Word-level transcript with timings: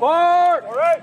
Forward! 0.00 0.64
All 0.64 0.74
right. 0.76 1.02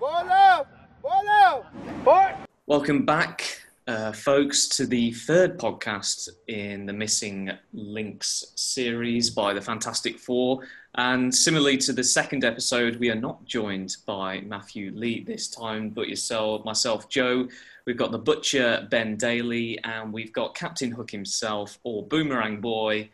Ball 0.00 0.24
left! 0.24 0.70
Ball 1.02 1.22
left! 1.26 1.66
Forward! 2.02 2.34
Welcome 2.64 3.04
back, 3.04 3.60
uh, 3.86 4.12
folks, 4.12 4.66
to 4.68 4.86
the 4.86 5.12
third 5.12 5.58
podcast 5.58 6.30
in 6.46 6.86
the 6.86 6.94
Missing 6.94 7.50
Links 7.74 8.52
series 8.54 9.28
by 9.28 9.52
the 9.52 9.60
Fantastic 9.60 10.18
Four. 10.18 10.66
And 10.94 11.34
similarly 11.34 11.76
to 11.76 11.92
the 11.92 12.02
second 12.02 12.42
episode, 12.42 12.96
we 12.96 13.10
are 13.10 13.20
not 13.20 13.44
joined 13.44 13.98
by 14.06 14.40
Matthew 14.40 14.92
Lee 14.94 15.22
this 15.22 15.48
time, 15.48 15.90
but 15.90 16.08
yourself, 16.08 16.64
myself, 16.64 17.10
Joe. 17.10 17.48
We've 17.84 17.98
got 17.98 18.12
the 18.12 18.18
butcher, 18.18 18.88
Ben 18.90 19.16
Daly, 19.16 19.78
and 19.84 20.10
we've 20.10 20.32
got 20.32 20.54
Captain 20.54 20.90
Hook 20.90 21.10
himself, 21.10 21.78
or 21.82 22.06
Boomerang 22.06 22.62
Boy, 22.62 23.10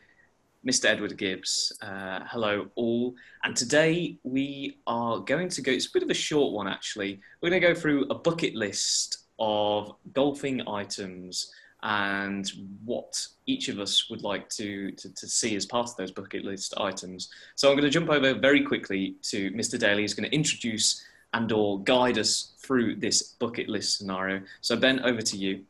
Mr. 0.67 0.87
Edward 0.87 1.17
Gibbs. 1.17 1.77
Uh, 1.83 2.21
hello, 2.27 2.69
all. 2.75 3.15
And 3.43 3.57
today 3.57 4.19
we 4.23 4.79
are 4.87 5.19
going 5.19 5.49
to 5.51 5.63
go, 5.63 5.71
it's 5.71 5.87
a 5.87 5.93
bit 5.93 6.03
of 6.03 6.11
a 6.11 6.15
short 6.15 6.53
one 6.53 6.67
actually. 6.67 7.21
We're 7.41 7.51
going 7.51 7.61
to 7.61 7.69
go 7.69 7.75
through 7.75 8.07
a 8.09 8.15
bucket 8.15 8.55
list 8.55 9.25
of 9.39 9.95
golfing 10.13 10.67
items 10.67 11.53
and 11.83 12.51
what 12.85 13.27
each 13.47 13.69
of 13.69 13.79
us 13.79 14.09
would 14.09 14.23
like 14.23 14.49
to, 14.49 14.91
to, 14.93 15.13
to, 15.13 15.29
see 15.29 15.55
as 15.55 15.67
part 15.67 15.91
of 15.91 15.97
those 15.97 16.11
bucket 16.11 16.43
list 16.43 16.73
items. 16.79 17.29
So 17.57 17.69
I'm 17.69 17.75
going 17.75 17.85
to 17.85 17.91
jump 17.91 18.09
over 18.09 18.33
very 18.33 18.63
quickly 18.63 19.17
to 19.25 19.51
Mr. 19.51 19.79
Daly, 19.79 20.01
who's 20.01 20.15
going 20.15 20.29
to 20.29 20.35
introduce 20.35 21.05
and 21.35 21.53
or 21.53 21.83
guide 21.83 22.17
us 22.17 22.55
through 22.59 22.97
this 22.97 23.23
bucket 23.23 23.69
list 23.69 23.99
scenario. 23.99 24.41
So 24.63 24.77
Ben, 24.77 25.01
over 25.01 25.21
to 25.21 25.37
you. 25.37 25.65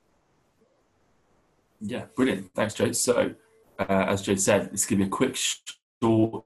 Yeah, 1.81 2.05
brilliant. 2.15 2.55
Thanks, 2.55 2.75
Joe. 2.75 2.93
So 2.93 3.35
uh, 3.79 4.07
as 4.09 4.23
Joe 4.23 4.35
said, 4.37 4.73
this 4.73 4.87
to 4.87 4.97
be 4.97 5.05
a 5.05 5.09
quick, 5.09 5.37
short 5.37 6.45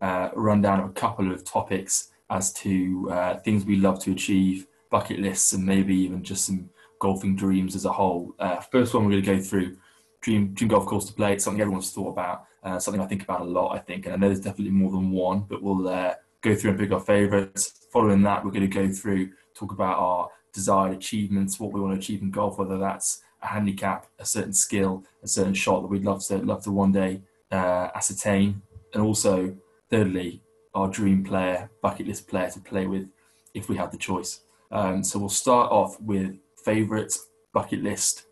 uh, 0.00 0.30
rundown 0.34 0.80
of 0.80 0.90
a 0.90 0.92
couple 0.92 1.32
of 1.32 1.44
topics 1.44 2.10
as 2.30 2.52
to 2.54 3.08
uh, 3.10 3.38
things 3.38 3.64
we 3.64 3.76
love 3.76 4.00
to 4.00 4.12
achieve, 4.12 4.66
bucket 4.90 5.20
lists, 5.20 5.52
and 5.52 5.64
maybe 5.64 5.94
even 5.94 6.22
just 6.22 6.46
some 6.46 6.68
golfing 6.98 7.36
dreams 7.36 7.74
as 7.74 7.84
a 7.84 7.92
whole. 7.92 8.34
Uh, 8.38 8.56
first 8.60 8.94
one 8.94 9.04
we're 9.04 9.10
going 9.10 9.22
to 9.22 9.36
go 9.36 9.40
through 9.40 9.76
dream 10.20 10.54
dream 10.54 10.68
golf 10.68 10.86
course 10.86 11.04
to 11.06 11.12
play. 11.12 11.34
It's 11.34 11.44
something 11.44 11.60
everyone's 11.60 11.92
thought 11.92 12.10
about, 12.10 12.44
uh, 12.62 12.78
something 12.78 13.00
I 13.00 13.06
think 13.06 13.22
about 13.22 13.42
a 13.42 13.44
lot. 13.44 13.76
I 13.76 13.78
think, 13.78 14.06
and 14.06 14.14
I 14.14 14.16
know 14.16 14.28
there's 14.28 14.40
definitely 14.40 14.72
more 14.72 14.90
than 14.90 15.10
one, 15.10 15.40
but 15.48 15.62
we'll 15.62 15.88
uh, 15.88 16.14
go 16.40 16.54
through 16.54 16.70
and 16.70 16.80
pick 16.80 16.92
our 16.92 17.00
favourites. 17.00 17.86
Following 17.92 18.22
that, 18.22 18.44
we're 18.44 18.50
going 18.50 18.68
to 18.68 18.74
go 18.82 18.90
through 18.90 19.30
talk 19.54 19.72
about 19.72 19.98
our 19.98 20.28
desired 20.52 20.92
achievements, 20.92 21.60
what 21.60 21.72
we 21.72 21.80
want 21.80 21.94
to 21.94 21.98
achieve 21.98 22.22
in 22.22 22.30
golf, 22.30 22.58
whether 22.58 22.78
that's 22.78 23.22
a 23.42 23.46
handicap, 23.46 24.06
a 24.18 24.24
certain 24.24 24.52
skill, 24.52 25.04
a 25.22 25.28
certain 25.28 25.54
shot 25.54 25.82
that 25.82 25.88
we'd 25.88 26.04
love 26.04 26.24
to 26.26 26.38
love 26.38 26.62
to 26.64 26.70
one 26.70 26.92
day 26.92 27.20
uh, 27.50 27.88
ascertain, 27.94 28.62
and 28.94 29.02
also 29.02 29.54
thirdly, 29.90 30.42
our 30.74 30.88
dream 30.88 31.22
player, 31.24 31.70
bucket 31.82 32.06
list 32.06 32.28
player 32.28 32.50
to 32.50 32.60
play 32.60 32.86
with 32.86 33.08
if 33.54 33.68
we 33.68 33.76
had 33.76 33.92
the 33.92 33.98
choice. 33.98 34.40
Um, 34.70 35.04
so 35.04 35.18
we'll 35.18 35.28
start 35.28 35.70
off 35.70 36.00
with 36.00 36.36
favourite 36.64 37.12
bucket 37.52 37.82
list, 37.82 38.26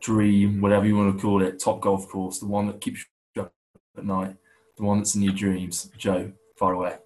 dream, 0.00 0.60
whatever 0.60 0.86
you 0.86 0.96
want 0.96 1.16
to 1.16 1.22
call 1.22 1.42
it, 1.42 1.58
top 1.58 1.80
golf 1.80 2.08
course, 2.08 2.38
the 2.38 2.46
one 2.46 2.66
that 2.66 2.80
keeps 2.80 3.06
you 3.34 3.42
up 3.42 3.54
at 3.96 4.04
night, 4.04 4.36
the 4.76 4.82
one 4.82 4.98
that's 4.98 5.14
in 5.14 5.22
your 5.22 5.32
dreams. 5.32 5.90
Joe, 5.96 6.32
far 6.56 6.74
away. 6.74 6.96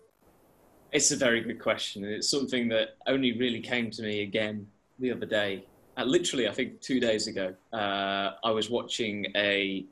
It's 0.90 1.10
a 1.10 1.16
very 1.16 1.40
good 1.40 1.60
question. 1.60 2.04
It's 2.04 2.28
something 2.28 2.68
that 2.68 2.96
only 3.06 3.36
really 3.38 3.60
came 3.60 3.90
to 3.92 4.02
me 4.02 4.22
again 4.22 4.66
the 4.98 5.12
other 5.12 5.26
day 5.26 5.64
uh, 5.96 6.04
literally, 6.04 6.48
I 6.48 6.52
think 6.52 6.80
two 6.80 7.00
days 7.00 7.26
ago, 7.26 7.54
uh, 7.72 8.32
I 8.44 8.50
was 8.50 8.70
watching 8.70 9.26
a 9.36 9.84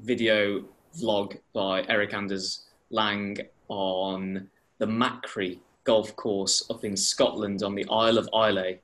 video 0.00 0.64
vlog 0.98 1.38
by 1.52 1.84
Erik 1.88 2.14
Anders 2.14 2.66
Lang 2.90 3.38
on 3.68 4.48
the 4.78 4.86
Machrie 4.86 5.60
golf 5.84 6.14
course 6.16 6.64
up 6.70 6.84
in 6.84 6.96
Scotland 6.96 7.62
on 7.62 7.74
the 7.74 7.86
Isle 7.90 8.18
of 8.18 8.28
Islay. 8.34 8.80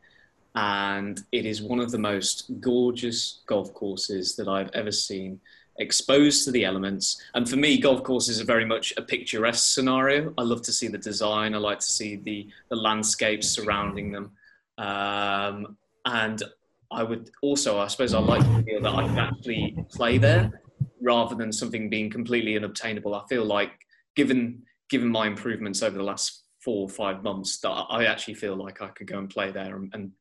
And 0.55 1.23
it 1.31 1.47
is 1.47 1.63
one 1.63 1.79
of 1.79 1.91
the 1.91 1.99
most 1.99 2.51
gorgeous 2.61 3.41
golf 3.47 3.73
courses 3.75 4.35
that 4.37 4.49
I've 4.49 4.71
ever 4.75 4.91
seen, 4.91 5.41
exposed 5.79 6.45
to 6.45 6.51
the 6.51 6.65
elements. 6.65 7.23
And 7.35 7.49
for 7.49 7.57
me, 7.57 7.79
golf 7.79 8.03
courses 8.03 8.41
are 8.41 8.45
very 8.45 8.65
much 8.65 8.93
a 8.97 9.03
picturesque 9.03 9.73
scenario. 9.73 10.35
I 10.37 10.43
love 10.43 10.63
to 10.63 10.73
see 10.73 10.89
the 10.89 10.99
design, 10.99 11.55
I 11.55 11.59
like 11.59 11.79
to 11.81 11.93
see 11.93 12.17
the, 12.17 12.49
the 12.71 12.77
landscapes 12.77 13.49
surrounding 13.49 14.11
them. 14.11 14.33
Um, 14.79 15.77
and 16.05 16.43
I 16.91 17.03
would 17.03 17.31
also, 17.43 17.79
I 17.79 17.87
suppose, 17.89 18.15
I 18.15 18.19
like 18.19 18.43
to 18.43 18.63
feel 18.63 18.81
that 18.83 18.95
I 18.95 19.07
can 19.07 19.19
actually 19.19 19.77
play 19.91 20.19
there 20.19 20.63
rather 21.03 21.35
than 21.35 21.53
something 21.53 21.91
being 21.91 22.11
completely 22.11 22.57
unobtainable. 22.57 23.15
I 23.15 23.25
feel 23.29 23.45
like, 23.45 23.73
given 24.17 24.63
given 24.89 25.09
my 25.09 25.27
improvements 25.27 25.83
over 25.83 25.99
the 25.99 26.03
last 26.05 26.45
four 26.65 26.83
or 26.83 26.89
five 26.89 27.23
months, 27.23 27.61
that 27.61 27.69
I 27.69 28.07
actually 28.07 28.35
feel 28.35 28.57
like 28.57 28.81
I 28.81 28.89
could 28.89 29.07
go 29.07 29.19
and 29.19 29.29
play 29.29 29.51
there 29.51 29.77
and, 29.77 29.91
and 29.93 30.13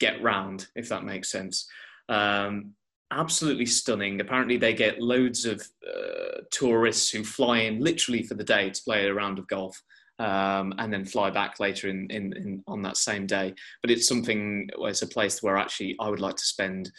get 0.00 0.22
round, 0.22 0.68
if 0.74 0.88
that 0.88 1.04
makes 1.04 1.30
sense. 1.30 1.68
Um, 2.08 2.72
absolutely 3.10 3.66
stunning. 3.66 4.20
Apparently, 4.20 4.56
they 4.56 4.72
get 4.72 5.00
loads 5.00 5.44
of 5.44 5.60
uh, 5.86 6.40
tourists 6.50 7.10
who 7.10 7.24
fly 7.24 7.58
in 7.58 7.80
literally 7.80 8.22
for 8.22 8.34
the 8.34 8.44
day 8.44 8.70
to 8.70 8.82
play 8.82 9.06
a 9.06 9.14
round 9.14 9.38
of 9.38 9.48
golf 9.48 9.80
um, 10.18 10.74
and 10.78 10.92
then 10.92 11.04
fly 11.04 11.30
back 11.30 11.60
later 11.60 11.88
in, 11.88 12.06
in, 12.10 12.32
in, 12.34 12.64
on 12.66 12.82
that 12.82 12.96
same 12.96 13.26
day. 13.26 13.54
But 13.82 13.90
it's 13.90 14.08
something, 14.08 14.68
it's 14.78 15.02
a 15.02 15.06
place 15.06 15.42
where 15.42 15.56
actually 15.56 15.96
I 16.00 16.08
would 16.08 16.20
like 16.20 16.36
to 16.36 16.44
spend 16.44 16.90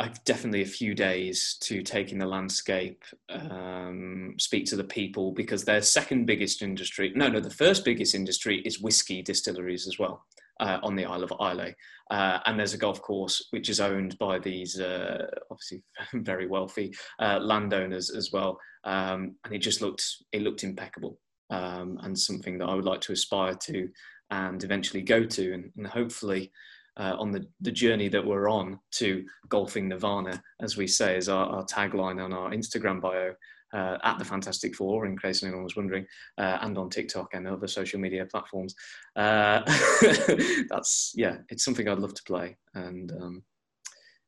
uh, 0.00 0.08
definitely 0.24 0.62
a 0.62 0.66
few 0.66 0.94
days 0.94 1.56
to 1.60 1.82
take 1.82 2.10
in 2.10 2.18
the 2.18 2.26
landscape, 2.26 3.04
um, 3.30 4.34
speak 4.38 4.66
to 4.66 4.76
the 4.76 4.84
people, 4.84 5.32
because 5.32 5.64
their 5.64 5.82
second 5.82 6.26
biggest 6.26 6.62
industry, 6.62 7.12
no, 7.14 7.28
no, 7.28 7.38
the 7.38 7.50
first 7.50 7.84
biggest 7.84 8.14
industry 8.14 8.60
is 8.62 8.80
whiskey 8.80 9.22
distilleries 9.22 9.86
as 9.86 9.98
well. 9.98 10.24
Uh, 10.60 10.78
on 10.84 10.94
the 10.94 11.04
Isle 11.04 11.24
of 11.24 11.32
Islay, 11.40 11.74
uh, 12.12 12.38
and 12.46 12.56
there's 12.56 12.74
a 12.74 12.78
golf 12.78 13.02
course 13.02 13.44
which 13.50 13.68
is 13.68 13.80
owned 13.80 14.16
by 14.18 14.38
these 14.38 14.78
uh, 14.78 15.26
obviously 15.50 15.82
very 16.14 16.46
wealthy 16.46 16.94
uh, 17.18 17.40
landowners 17.40 18.08
as 18.08 18.30
well, 18.32 18.60
um, 18.84 19.34
and 19.44 19.52
it 19.52 19.58
just 19.58 19.82
looked 19.82 20.06
it 20.30 20.42
looked 20.42 20.62
impeccable 20.62 21.18
um, 21.50 21.98
and 22.02 22.18
something 22.18 22.58
that 22.58 22.68
I 22.68 22.74
would 22.74 22.84
like 22.84 23.00
to 23.02 23.12
aspire 23.12 23.54
to 23.54 23.88
and 24.30 24.62
eventually 24.64 25.02
go 25.02 25.24
to, 25.24 25.52
and, 25.54 25.70
and 25.76 25.86
hopefully. 25.86 26.52
Uh, 26.96 27.16
on 27.18 27.32
the, 27.32 27.44
the 27.60 27.72
journey 27.72 28.06
that 28.06 28.24
we're 28.24 28.48
on 28.48 28.78
to 28.92 29.24
golfing 29.48 29.88
nirvana, 29.88 30.40
as 30.60 30.76
we 30.76 30.86
say, 30.86 31.16
is 31.16 31.28
our, 31.28 31.44
our 31.46 31.64
tagline 31.64 32.22
on 32.22 32.32
our 32.32 32.52
Instagram 32.52 33.00
bio, 33.00 33.34
uh, 33.74 33.98
at 34.04 34.18
the 34.18 34.24
Fantastic 34.24 34.74
Four, 34.76 35.04
in 35.04 35.18
case 35.18 35.42
anyone 35.42 35.64
was 35.64 35.76
wondering, 35.76 36.06
uh, 36.38 36.58
and 36.62 36.78
on 36.78 36.88
TikTok 36.88 37.34
and 37.34 37.46
other 37.46 37.66
social 37.66 37.98
media 37.98 38.24
platforms. 38.24 38.74
Uh, 39.16 39.62
that's 40.68 41.12
yeah, 41.16 41.38
it's 41.48 41.64
something 41.64 41.88
I'd 41.88 41.98
love 41.98 42.14
to 42.14 42.22
play, 42.22 42.56
and 42.74 43.10
um, 43.20 43.42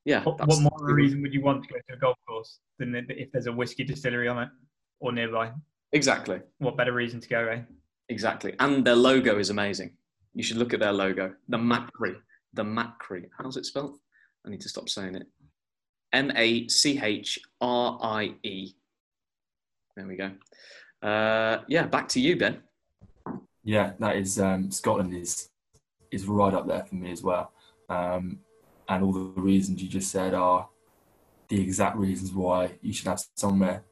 yeah. 0.04 0.25
What, 0.25 0.44
what 0.47 0.60
more 0.60 0.94
reason 0.94 1.22
would 1.22 1.33
you 1.33 1.43
want 1.43 1.62
to 1.62 1.69
go 1.69 1.77
to 1.77 1.94
a 1.94 1.98
golf 1.98 2.16
course 2.27 2.59
than 2.78 2.94
if 3.09 3.31
there's 3.33 3.47
a 3.47 3.53
whiskey 3.53 3.84
distillery 3.84 4.28
on 4.28 4.43
it 4.43 4.48
or 4.98 5.12
nearby? 5.12 5.53
Exactly. 5.92 6.41
What 6.58 6.76
better 6.76 6.92
reason 6.92 7.20
to 7.20 7.28
go, 7.28 7.48
eh? 7.48 7.60
Exactly. 8.08 8.54
And 8.60 8.84
their 8.84 8.97
logo 8.97 9.38
is 9.38 9.50
amazing. 9.50 9.92
You 10.34 10.42
should 10.42 10.58
look 10.58 10.74
at 10.74 10.80
their 10.80 10.92
logo. 10.92 11.34
The 11.48 11.56
Macri. 11.56 12.16
The 12.52 12.64
Macri. 12.64 13.28
How's 13.38 13.56
it 13.56 13.66
spelled? 13.66 13.98
I 14.47 14.50
need 14.50 14.60
to 14.60 14.69
stop 14.69 14.88
saying 14.88 15.14
it. 15.16 15.26
M 16.12 16.32
A 16.36 16.69
C 16.69 17.00
H 17.02 17.38
R 17.60 17.98
I 18.02 18.34
E. 18.42 18.72
There 19.97 20.06
we 20.06 20.16
go. 20.16 20.30
Uh, 21.02 21.62
yeah, 21.69 21.86
back 21.86 22.08
to 22.08 22.20
you, 22.20 22.36
Ben. 22.36 22.62
Yeah, 23.64 23.92
that 23.98 24.16
is 24.16 24.38
um, 24.38 24.70
Scotland 24.70 25.14
is 25.14 25.48
is 26.10 26.26
right 26.26 26.54
up 26.54 26.68
there 26.68 26.84
for 26.84 26.94
me 26.94 27.10
as 27.10 27.22
well. 27.22 27.53
Um, 27.88 28.38
and 28.88 29.03
all 29.03 29.12
the 29.12 29.41
reasons 29.41 29.82
you 29.82 29.88
just 29.88 30.10
said 30.10 30.34
are 30.34 30.68
the 31.48 31.60
exact 31.60 31.97
reasons 31.97 32.32
why 32.32 32.78
you 32.80 32.92
should 32.92 33.08
have 33.08 33.20
somewhere 33.34 33.84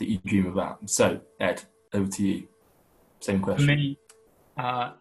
that 0.00 0.08
you 0.08 0.18
dream 0.26 0.46
about. 0.46 0.90
So, 0.90 1.20
Ed, 1.38 1.62
over 1.94 2.10
to 2.10 2.26
you. 2.26 2.48
Same 3.20 3.40
question. 3.40 3.66
For 3.66 3.74
me, 3.74 3.98
uh, 4.56 4.92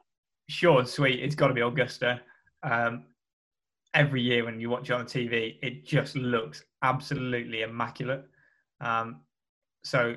sure, 0.47 0.85
sweet. 0.85 1.19
It's 1.21 1.35
got 1.35 1.47
to 1.47 1.53
be 1.53 1.61
Augusta. 1.61 2.21
Um, 2.61 3.05
every 3.93 4.21
year 4.21 4.45
when 4.45 4.59
you 4.59 4.69
watch 4.69 4.89
it 4.89 4.93
on 4.93 5.05
TV, 5.05 5.57
it 5.61 5.85
just 5.85 6.15
looks 6.15 6.63
absolutely 6.83 7.63
immaculate. 7.63 8.25
Um, 8.81 9.21
so, 9.83 10.15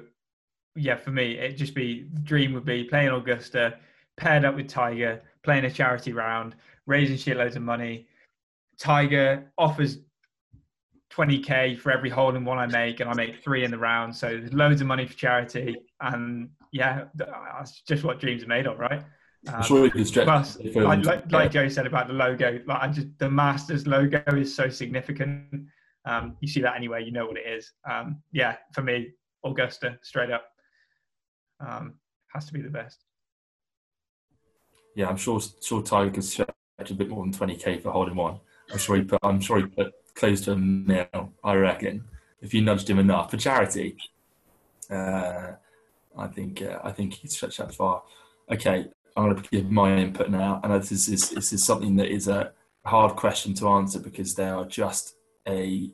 yeah, 0.75 0.97
for 0.97 1.11
me, 1.11 1.39
it 1.39 1.57
just 1.57 1.75
be 1.75 2.09
the 2.13 2.21
dream 2.21 2.53
would 2.53 2.65
be 2.65 2.85
playing 2.85 3.09
Augusta, 3.09 3.79
paired 4.17 4.45
up 4.45 4.57
with 4.57 4.69
Tiger, 4.69 5.23
playing 5.43 5.65
a 5.65 5.71
charity 5.71 6.13
round, 6.13 6.55
raising 6.87 7.17
shitloads 7.17 7.57
of 7.57 7.63
money. 7.63 8.07
Tiger 8.79 9.51
offers 9.59 9.99
20k 11.17 11.79
for 11.79 11.91
every 11.93 12.11
hole 12.11 12.35
in 12.35 12.45
one 12.45 12.59
I 12.59 12.67
make, 12.67 13.01
and 13.01 13.11
I 13.11 13.15
make 13.15 13.43
three 13.43 13.65
in 13.65 13.71
the 13.71 13.79
round. 13.79 14.15
So 14.15 14.29
there's 14.29 14.53
loads 14.53 14.81
of 14.81 14.87
money 14.87 15.07
for 15.07 15.15
charity, 15.15 15.77
and 16.01 16.51
yeah, 16.73 17.05
that's 17.15 17.83
just 17.83 18.05
what 18.05 18.21
dreams 18.21 18.43
are 18.45 18.49
made 18.49 18.67
of, 18.67 18.79
right? 18.79 19.03
Um, 19.53 19.63
sure 19.63 19.91
plus, 19.91 20.57
like, 20.61 21.05
like, 21.05 21.33
like, 21.33 21.51
Joe 21.51 21.69
said 21.69 21.87
about 21.87 22.07
the 22.07 22.15
logo, 22.15 22.61
like 22.65 22.81
I 22.81 22.89
just 22.89 23.09
the 23.19 23.29
Masters 23.29 23.87
logo 23.87 24.23
is 24.37 24.55
so 24.55 24.69
significant. 24.69 25.67
Um, 26.05 26.37
you 26.41 26.49
see 26.49 26.61
that 26.61 26.77
anywhere, 26.77 27.01
you 27.01 27.11
know 27.13 27.27
what 27.27 27.37
it 27.37 27.49
is. 27.49 27.73
Um, 27.89 28.23
yeah, 28.33 28.57
for 28.73 28.83
me, 28.83 29.11
Augusta, 29.45 29.99
straight 30.03 30.31
up, 30.31 30.45
um, 31.61 31.95
has 32.33 32.47
to 32.47 32.53
be 32.53 32.63
the 32.63 32.71
best. 32.71 33.05
yeah, 34.95 35.09
I'm 35.09 35.17
sure 35.17 35.41
sure 35.61 35.83
Tiger 35.83 36.11
could 36.11 36.25
stretch 36.25 36.51
a 36.79 36.95
bit 36.95 37.09
more 37.09 37.25
than 37.25 37.33
20k 37.33 37.83
for 37.83 37.91
holding 37.91 38.15
one. 38.15 38.39
I'm 38.71 38.79
sure 38.79 38.97
he 38.97 39.03
put 39.03 39.19
I'm 39.23 39.41
sure 39.41 39.59
he 39.59 39.67
put 39.67 39.93
close 40.15 40.41
to 40.43 40.53
a 40.53 40.57
mil. 40.57 41.33
I 41.43 41.55
reckon 41.55 42.05
if 42.41 42.53
you 42.53 42.61
nudged 42.61 42.91
him 42.91 42.99
enough 42.99 43.31
for 43.31 43.37
charity. 43.37 43.97
Uh, 44.91 45.53
I 46.19 46.27
think 46.27 46.61
uh, 46.61 46.79
I 46.83 46.93
think 46.93 47.15
he's 47.15 47.35
stretched 47.35 47.59
that 47.59 47.75
far. 47.75 48.03
Okay, 48.51 48.87
I'm 49.17 49.31
going 49.31 49.43
to 49.43 49.51
give 49.51 49.71
my 49.71 49.97
input 49.97 50.31
now, 50.31 50.61
and 50.63 50.73
this 50.83 51.09
is 51.09 51.31
this 51.31 51.53
is 51.53 51.65
something 51.65 51.97
that 51.97 52.09
is 52.09 52.29
a 52.29 52.53
hard 52.85 53.17
question 53.17 53.55
to 53.55 53.69
answer 53.69 54.01
because 54.01 54.35
there 54.35 54.55
are 54.55 54.67
just 54.67 55.15
a 55.49 55.91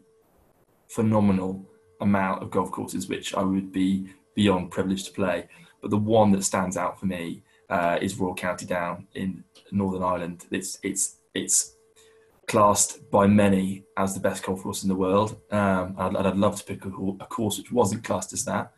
phenomenal 0.88 1.65
amount 2.00 2.43
of 2.43 2.50
golf 2.50 2.70
courses 2.70 3.09
which 3.09 3.35
I 3.35 3.43
would 3.43 3.73
be 3.73 4.09
beyond 4.35 4.70
privileged 4.70 5.06
to 5.06 5.12
play. 5.12 5.49
But 5.81 5.91
the 5.91 5.99
one 5.99 6.32
that 6.32 6.44
stands 6.44 6.76
out 6.76 6.99
for 6.99 7.06
me 7.06 7.43
uh, 7.69 7.99
is 8.00 8.19
Royal 8.19 8.35
County 8.35 8.67
Down 8.67 9.06
in 9.15 9.44
Northern 9.70 10.03
Ireland. 10.03 10.47
It's 10.50 10.79
it's 10.82 11.17
it's 11.35 11.75
classed 12.49 13.11
by 13.11 13.27
many 13.27 13.85
as 13.97 14.15
the 14.15 14.21
best 14.21 14.43
golf 14.43 14.62
course 14.62 14.83
in 14.83 14.89
the 14.89 14.95
world. 14.95 15.39
Um, 15.50 15.95
I'd, 15.99 16.17
I'd, 16.17 16.37
love 16.37 16.56
to 16.56 16.65
pick 16.65 16.85
a, 16.85 16.89
a, 16.89 17.27
course 17.27 17.59
which 17.59 17.71
wasn't 17.71 18.03
classed 18.03 18.33
as 18.33 18.45
that 18.47 18.73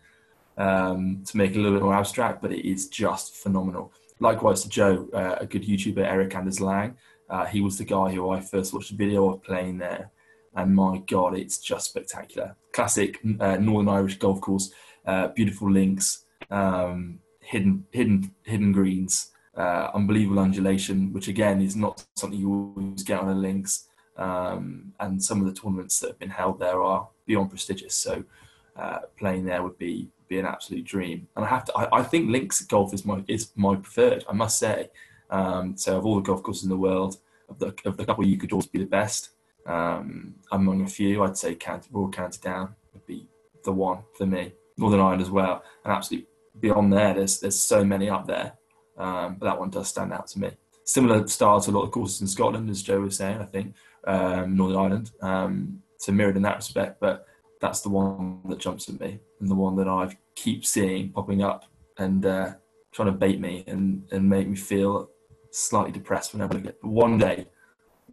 um, 0.58 1.22
to 1.26 1.37
make 1.37 1.52
it 1.52 1.56
a 1.56 1.61
little 1.61 1.78
bit 1.78 1.84
more 1.84 1.94
abstract, 1.94 2.43
but 2.43 2.52
it 2.52 2.69
is 2.69 2.88
just 2.88 3.37
phenomenal. 3.37 3.93
Likewise 4.19 4.62
to 4.62 4.69
Joe, 4.69 5.08
uh, 5.14 5.37
a 5.40 5.46
good 5.46 5.62
YouTuber, 5.62 6.05
Erik 6.05 6.34
Anders 6.34 6.61
Lang. 6.61 6.96
Uh, 7.31 7.46
he 7.46 7.61
was 7.61 7.78
the 7.78 7.84
guy 7.84 8.11
who 8.11 8.31
I 8.31 8.40
first 8.40 8.75
watched 8.75 8.90
a 8.90 8.96
video 8.96 9.31
of 9.31 9.43
playing 9.43 9.78
there, 9.78 10.11
and 10.56 10.75
my 10.75 10.99
God, 11.06 11.38
it's 11.38 11.58
just 11.58 11.87
spectacular. 11.87 12.56
Classic 12.73 13.19
uh, 13.38 13.56
Northern 13.56 13.88
Irish 13.88 14.19
golf 14.19 14.40
course, 14.40 14.73
uh, 15.06 15.28
beautiful 15.28 15.70
links, 15.70 16.25
um, 16.50 17.20
hidden 17.40 17.87
hidden 17.93 18.34
hidden 18.44 18.73
greens, 18.73 19.31
uh, 19.60 19.90
unbelievable 19.94 20.40
undulation, 20.46 21.12
which 21.14 21.28
again 21.28 21.60
is 21.60 21.76
not 21.84 22.04
something 22.16 22.40
you 22.40 22.50
always 22.76 23.02
get 23.02 23.20
on 23.20 23.28
the 23.28 23.34
links. 23.48 23.72
Um, 24.16 24.92
and 25.00 25.22
some 25.28 25.38
of 25.40 25.46
the 25.46 25.58
tournaments 25.58 25.98
that 26.00 26.08
have 26.12 26.18
been 26.18 26.30
held 26.42 26.58
there 26.58 26.80
are 26.82 27.08
beyond 27.26 27.48
prestigious. 27.50 27.94
So 27.94 28.24
uh, 28.76 29.00
playing 29.18 29.44
there 29.46 29.62
would 29.62 29.78
be 29.78 30.08
be 30.28 30.38
an 30.38 30.46
absolute 30.46 30.84
dream. 30.84 31.18
And 31.34 31.44
I 31.44 31.48
have 31.48 31.64
to, 31.66 31.72
I, 31.76 32.00
I 32.00 32.02
think 32.02 32.30
links 32.30 32.60
golf 32.62 32.94
is 32.94 33.04
my 33.04 33.18
is 33.28 33.52
my 33.56 33.74
preferred. 33.76 34.24
I 34.30 34.34
must 34.42 34.56
say. 34.58 34.78
Um, 35.38 35.76
so 35.76 35.98
of 35.98 36.06
all 36.06 36.16
the 36.16 36.22
golf 36.28 36.42
courses 36.42 36.64
in 36.64 36.70
the 36.70 36.76
world, 36.88 37.18
of 37.50 37.58
the, 37.58 37.68
of 37.84 37.96
the 37.96 38.04
couple 38.04 38.26
you 38.26 38.38
could 38.38 38.52
always 38.52 38.66
be 38.66 38.78
the 38.78 38.86
best. 39.00 39.30
Um, 39.66 40.34
among 40.50 40.82
a 40.82 40.88
few, 40.88 41.22
I'd 41.22 41.36
say 41.36 41.54
County, 41.54 41.88
Royal 41.92 42.10
County 42.10 42.38
Down 42.42 42.74
would 42.92 43.06
be 43.06 43.28
the 43.64 43.72
one 43.72 43.98
for 44.16 44.26
me. 44.26 44.52
Northern 44.78 45.00
Ireland 45.00 45.22
as 45.22 45.30
well, 45.30 45.62
and 45.84 45.92
absolutely 45.92 46.28
beyond 46.58 46.92
there, 46.92 47.12
there's 47.14 47.40
there's 47.40 47.60
so 47.60 47.84
many 47.84 48.08
up 48.08 48.26
there. 48.26 48.48
Um, 49.00 49.37
but 49.37 49.47
that 49.47 49.58
one 49.58 49.70
does 49.70 49.88
stand 49.88 50.12
out 50.12 50.26
to 50.29 50.38
me. 50.38 50.50
Similar 50.85 51.26
style 51.26 51.61
to 51.61 51.70
a 51.70 51.73
lot 51.73 51.85
of 51.85 51.91
courses 51.91 52.20
in 52.20 52.26
Scotland, 52.26 52.69
as 52.69 52.82
Joe 52.82 53.00
was 53.00 53.17
saying, 53.17 53.38
I 53.38 53.47
think, 53.47 53.75
um, 54.06 54.56
Northern 54.56 54.76
Ireland. 54.76 55.11
Um, 55.23 55.82
so 55.97 56.12
mirrored 56.12 56.37
in 56.37 56.43
that 56.43 56.56
respect, 56.56 57.00
but 57.00 57.26
that's 57.61 57.81
the 57.81 57.88
one 57.88 58.41
that 58.49 58.58
jumps 58.58 58.88
at 58.88 59.00
me 59.00 59.19
and 59.41 59.49
the 59.49 59.55
one 59.55 59.76
that 59.76 59.88
I 59.88 60.17
keep 60.35 60.64
seeing 60.64 61.11
popping 61.11 61.43
up 61.43 61.64
and 61.99 62.25
uh, 62.25 62.55
trying 62.93 63.06
to 63.06 63.12
bait 63.12 63.41
me 63.41 63.64
and, 63.67 64.02
and 64.12 64.29
make 64.29 64.49
me 64.49 64.56
feel 64.56 65.11
slightly 65.50 65.93
depressed 65.93 66.32
whenever 66.32 66.56
I 66.56 66.61
get. 66.61 66.81
But 66.81 66.91
one 66.91 67.19
day 67.19 67.47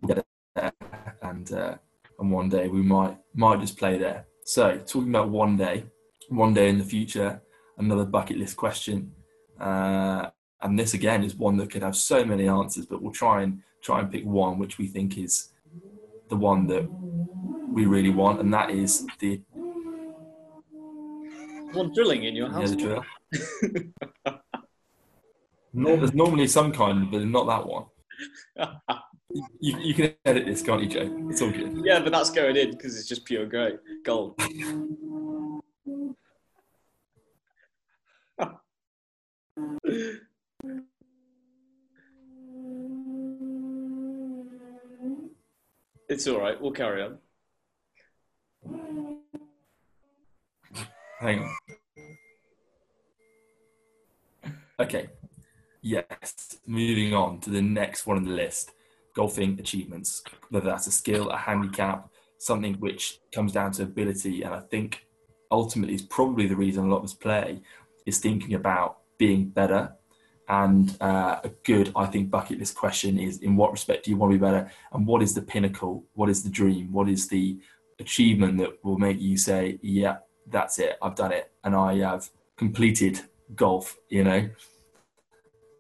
we'll 0.02 0.16
get 0.16 0.26
there, 0.56 0.72
and 1.22 1.52
uh, 1.54 1.76
and 2.20 2.32
one 2.32 2.50
day 2.50 2.68
we 2.68 2.82
might 2.82 3.18
might 3.34 3.60
just 3.60 3.78
play 3.78 3.98
there. 3.98 4.26
So 4.44 4.78
talking 4.78 5.10
about 5.10 5.30
one 5.30 5.58
day, 5.58 5.86
one 6.30 6.54
day 6.54 6.70
in 6.70 6.78
the 6.78 6.84
future, 6.84 7.42
another 7.78 8.06
bucket 8.06 8.38
list 8.38 8.58
question. 8.58 9.12
Uh, 9.60 10.30
and 10.62 10.78
this 10.78 10.94
again 10.94 11.24
is 11.24 11.36
one 11.36 11.58
that 11.58 11.72
could 11.72 11.84
have 11.84 11.96
so 11.96 12.26
many 12.26 12.48
answers, 12.48 12.86
but 12.86 13.02
we'll 13.02 13.12
try 13.12 13.44
and 13.44 13.62
try 13.82 14.00
and 14.00 14.12
pick 14.12 14.26
one 14.26 14.58
which 14.58 14.78
we 14.78 14.88
think 14.88 15.18
is 15.18 15.50
the 16.30 16.36
one 16.36 16.68
that 16.68 16.88
we 17.72 17.86
really 17.86 18.10
want, 18.10 18.40
and 18.40 18.54
that 18.54 18.72
is 18.72 19.06
the 19.20 19.42
one 21.74 21.92
drilling 21.94 22.24
in 22.24 22.36
your 22.36 22.50
house. 22.50 22.72
Yeah, 22.72 22.76
the 22.76 22.76
drill. 22.76 23.04
there's 25.98 26.14
normally 26.14 26.48
some 26.48 26.72
kind, 26.72 27.12
but 27.12 27.26
not 27.26 27.46
that 27.48 27.68
one. 27.68 27.86
you, 29.60 29.78
you 29.80 29.94
can 29.94 30.14
edit 30.26 30.46
this, 30.46 30.62
can't 30.62 30.82
you, 30.82 30.90
Joe? 30.90 31.28
It's 31.30 31.42
all 31.42 31.52
good. 31.52 31.82
Yeah, 31.84 32.00
but 32.00 32.12
that's 32.12 32.32
going 32.32 32.56
in 32.56 32.72
because 32.72 32.98
it's 32.98 33.08
just 33.08 33.26
pure 33.26 33.46
grey 33.46 33.74
gold. 34.04 34.40
It's 46.10 46.26
all 46.28 46.40
right. 46.40 46.60
We'll 46.60 46.72
carry 46.72 47.04
on. 47.04 47.18
Hang 51.20 51.40
on. 51.40 51.56
Okay. 54.80 55.10
Yes. 55.82 56.58
Moving 56.66 57.14
on 57.14 57.40
to 57.42 57.50
the 57.50 57.62
next 57.62 58.08
one 58.08 58.18
on 58.18 58.24
the 58.24 58.32
list 58.32 58.72
golfing 59.16 59.60
achievements, 59.60 60.24
whether 60.52 60.68
that's 60.68 60.86
a 60.86 60.92
skill, 60.92 61.30
a 61.32 61.38
handicap, 61.38 62.08
something 62.38 62.76
which 62.76 63.20
comes 63.34 63.52
down 63.52 63.72
to 63.72 63.84
ability. 63.84 64.44
And 64.44 64.54
I 64.54 64.60
think 64.60 65.08
ultimately 65.52 65.96
is 65.96 66.04
probably 66.04 66.46
the 66.48 66.56
reason 66.56 66.86
a 66.86 66.88
lot 66.88 67.00
of 67.00 67.06
us 67.06 67.14
play 67.16 67.62
is 68.06 68.20
thinking 68.20 68.54
about 68.54 69.00
being 69.18 69.50
better 69.50 69.97
and 70.50 70.96
uh, 71.02 71.40
a 71.44 71.50
good, 71.64 71.92
I 71.96 72.06
think, 72.06 72.30
bucket 72.30 72.60
list 72.60 72.76
question 72.76 73.20
is 73.20 73.40
in 73.40 73.56
what 73.56 73.72
respect 73.72 74.06
do 74.06 74.12
you 74.12 74.18
want 74.18 74.32
to 74.32 74.38
be 74.38 74.46
better? 74.46 74.72
And 74.94 75.06
what 75.06 75.22
is 75.22 75.34
the 75.34 75.42
pinnacle? 75.42 76.06
What 76.14 76.30
is 76.30 76.44
the 76.44 76.50
dream? 76.50 76.92
What 76.92 77.10
is 77.10 77.28
the 77.28 77.60
achievement 78.00 78.58
that 78.60 78.84
will 78.84 78.98
make 78.98 79.20
you 79.20 79.38
say, 79.38 79.80
yeah, 79.82 80.18
that's 80.50 80.80
it, 80.80 80.98
I've 81.02 81.16
done 81.16 81.34
it, 81.34 81.52
and 81.64 81.76
I 81.76 81.98
have 81.98 82.30
completed 82.56 83.22
golf, 83.56 83.98
you 84.10 84.24
know? 84.24 84.50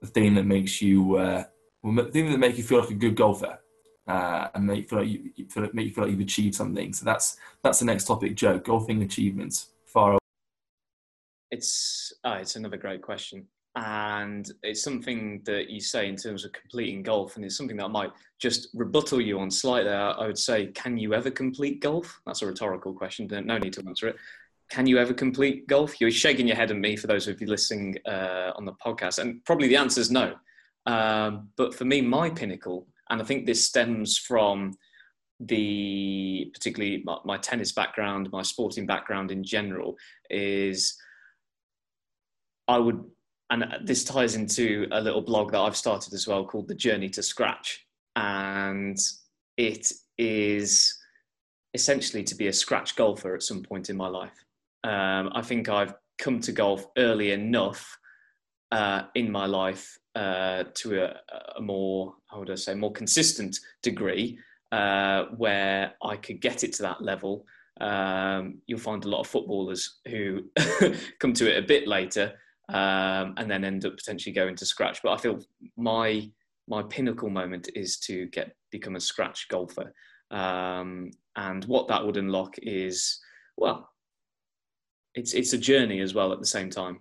The 0.01 0.07
thing 0.07 0.35
that 0.35 0.45
makes 0.45 0.81
you, 0.81 1.15
uh, 1.15 1.45
the 1.83 2.03
thing 2.11 2.29
that 2.31 2.37
make 2.37 2.57
you 2.57 2.63
feel 2.63 2.81
like 2.81 2.89
a 2.89 2.95
good 2.95 3.15
golfer. 3.15 3.59
Uh, 4.05 4.47
and 4.53 4.65
make 4.65 4.83
you 4.83 4.87
feel 4.87 4.99
like 4.99 5.09
you 5.09 5.45
feel 5.49 5.63
like, 5.63 5.73
make 5.73 5.87
you 5.87 5.93
feel 5.93 6.05
like 6.05 6.11
you've 6.11 6.21
achieved 6.21 6.55
something. 6.55 6.93
So 6.93 7.03
that's 7.03 7.35
that's 7.61 7.79
the 7.79 7.85
next 7.85 8.05
topic, 8.05 8.35
Joe. 8.35 8.57
Golfing 8.57 9.03
achievements. 9.03 9.71
Far 9.85 10.11
away. 10.11 10.19
It's 11.51 12.13
oh, 12.23 12.33
it's 12.33 12.55
another 12.55 12.77
great 12.77 13.01
question 13.01 13.47
and 13.75 14.51
it's 14.63 14.81
something 14.81 15.41
that 15.45 15.69
you 15.69 15.79
say 15.79 16.07
in 16.09 16.15
terms 16.15 16.43
of 16.45 16.51
completing 16.51 17.03
golf 17.03 17.35
and 17.35 17.45
it's 17.45 17.55
something 17.55 17.77
that 17.77 17.89
might 17.89 18.11
just 18.39 18.69
rebuttal 18.73 19.21
you 19.21 19.39
on 19.39 19.51
slightly. 19.51 19.91
I 19.91 20.25
would 20.25 20.37
say 20.37 20.67
can 20.67 20.97
you 20.97 21.13
ever 21.13 21.29
complete 21.29 21.81
golf? 21.81 22.19
That's 22.25 22.41
a 22.41 22.47
rhetorical 22.47 22.93
question 22.93 23.27
no 23.45 23.57
need 23.57 23.73
to 23.73 23.83
answer 23.87 24.07
it. 24.07 24.15
Can 24.69 24.87
you 24.87 24.97
ever 24.97 25.13
complete 25.13 25.67
golf? 25.67 26.01
You're 26.01 26.11
shaking 26.11 26.47
your 26.47 26.57
head 26.57 26.71
at 26.71 26.77
me 26.77 26.95
for 26.95 27.07
those 27.07 27.27
of 27.27 27.39
you 27.39 27.47
listening 27.47 27.95
uh, 28.07 28.51
on 28.55 28.65
the 28.65 28.73
podcast 28.73 29.19
and 29.19 29.45
probably 29.45 29.67
the 29.67 29.77
answer 29.77 30.01
is 30.01 30.09
no. 30.09 30.35
Um, 30.87 31.49
but 31.55 31.75
for 31.75 31.85
me 31.85 32.01
my 32.01 32.29
pinnacle 32.29 32.87
and 33.09 33.21
i 33.21 33.25
think 33.25 33.45
this 33.45 33.65
stems 33.65 34.17
from 34.17 34.73
the 35.39 36.49
particularly 36.53 37.03
my, 37.05 37.17
my 37.25 37.37
tennis 37.37 37.71
background 37.71 38.29
my 38.31 38.41
sporting 38.41 38.85
background 38.85 39.31
in 39.31 39.43
general 39.43 39.95
is 40.29 40.97
i 42.67 42.77
would 42.77 43.03
and 43.49 43.65
this 43.81 44.03
ties 44.03 44.35
into 44.35 44.87
a 44.91 45.01
little 45.01 45.21
blog 45.21 45.51
that 45.51 45.59
I've 45.59 45.77
started 45.77 46.13
as 46.13 46.27
well 46.27 46.45
called 46.45 46.67
The 46.67 46.75
Journey 46.75 47.09
to 47.09 47.23
Scratch. 47.23 47.85
And 48.15 48.97
it 49.55 49.91
is 50.17 50.97
essentially 51.73 52.23
to 52.23 52.35
be 52.35 52.47
a 52.47 52.53
scratch 52.53 52.95
golfer 52.95 53.35
at 53.35 53.43
some 53.43 53.63
point 53.63 53.89
in 53.89 53.95
my 53.95 54.07
life. 54.07 54.43
Um, 54.83 55.31
I 55.33 55.41
think 55.41 55.69
I've 55.69 55.93
come 56.17 56.39
to 56.41 56.51
golf 56.51 56.85
early 56.97 57.31
enough 57.31 57.97
uh, 58.71 59.03
in 59.15 59.31
my 59.31 59.45
life 59.45 59.97
uh, 60.15 60.65
to 60.73 61.03
a, 61.03 61.15
a, 61.57 61.61
more, 61.61 62.15
how 62.27 62.39
would 62.39 62.49
I 62.49 62.55
say, 62.55 62.73
more 62.73 62.91
consistent 62.91 63.59
degree 63.81 64.39
uh, 64.71 65.25
where 65.37 65.93
I 66.03 66.17
could 66.17 66.41
get 66.41 66.63
it 66.63 66.73
to 66.73 66.81
that 66.83 67.01
level. 67.01 67.45
Um, 67.79 68.57
you'll 68.65 68.79
find 68.79 69.05
a 69.05 69.09
lot 69.09 69.21
of 69.21 69.27
footballers 69.27 69.99
who 70.07 70.49
come 71.19 71.33
to 71.33 71.49
it 71.49 71.63
a 71.63 71.67
bit 71.67 71.87
later 71.87 72.33
um, 72.69 73.33
and 73.37 73.49
then 73.49 73.63
end 73.63 73.85
up 73.85 73.95
potentially 73.95 74.33
going 74.33 74.55
to 74.55 74.65
scratch. 74.65 75.01
But 75.03 75.13
I 75.13 75.17
feel 75.17 75.39
my 75.75 76.29
my 76.67 76.83
pinnacle 76.83 77.29
moment 77.29 77.69
is 77.75 77.97
to 77.99 78.25
get 78.27 78.55
become 78.71 78.95
a 78.95 79.01
scratch 79.01 79.47
golfer, 79.49 79.93
um, 80.31 81.11
and 81.35 81.63
what 81.65 81.87
that 81.87 82.05
would 82.05 82.17
unlock 82.17 82.55
is 82.61 83.19
well, 83.55 83.89
it's 85.15 85.33
it's 85.33 85.53
a 85.53 85.57
journey 85.57 86.01
as 86.01 86.13
well 86.13 86.31
at 86.33 86.39
the 86.39 86.45
same 86.45 86.69
time. 86.69 86.99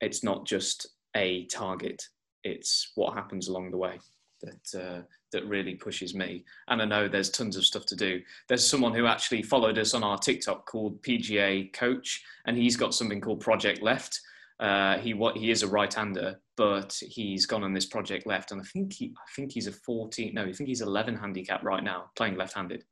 It's 0.00 0.22
not 0.22 0.46
just 0.46 0.88
a 1.16 1.46
target; 1.46 2.02
it's 2.44 2.92
what 2.94 3.14
happens 3.14 3.48
along 3.48 3.70
the 3.70 3.78
way 3.78 3.98
that 4.42 4.80
uh, 4.80 5.02
that 5.32 5.46
really 5.46 5.74
pushes 5.74 6.14
me. 6.14 6.44
And 6.68 6.82
I 6.82 6.84
know 6.84 7.08
there's 7.08 7.30
tons 7.30 7.56
of 7.56 7.64
stuff 7.64 7.86
to 7.86 7.96
do. 7.96 8.20
There's 8.48 8.66
someone 8.66 8.94
who 8.94 9.06
actually 9.06 9.42
followed 9.42 9.78
us 9.78 9.94
on 9.94 10.04
our 10.04 10.18
TikTok 10.18 10.66
called 10.66 11.02
PGA 11.02 11.72
Coach, 11.72 12.22
and 12.46 12.56
he's 12.56 12.76
got 12.76 12.94
something 12.94 13.20
called 13.20 13.40
Project 13.40 13.82
Left, 13.82 14.20
Uh, 14.58 14.96
he 14.98 15.12
what 15.12 15.36
he 15.36 15.50
is 15.50 15.62
a 15.62 15.68
right-hander, 15.68 16.40
but 16.56 16.98
he's 17.02 17.44
gone 17.44 17.62
on 17.62 17.74
this 17.74 17.86
project 17.86 18.26
left, 18.26 18.52
and 18.52 18.60
I 18.60 18.64
think 18.64 18.94
he 18.94 19.14
I 19.16 19.30
think 19.34 19.52
he's 19.52 19.66
a 19.66 19.72
14. 19.72 20.32
No, 20.34 20.44
I 20.44 20.52
think 20.52 20.68
he's 20.68 20.80
11 20.80 21.16
handicap 21.16 21.62
right 21.62 21.84
now, 21.84 22.10
playing 22.16 22.36
left-handed, 22.36 22.84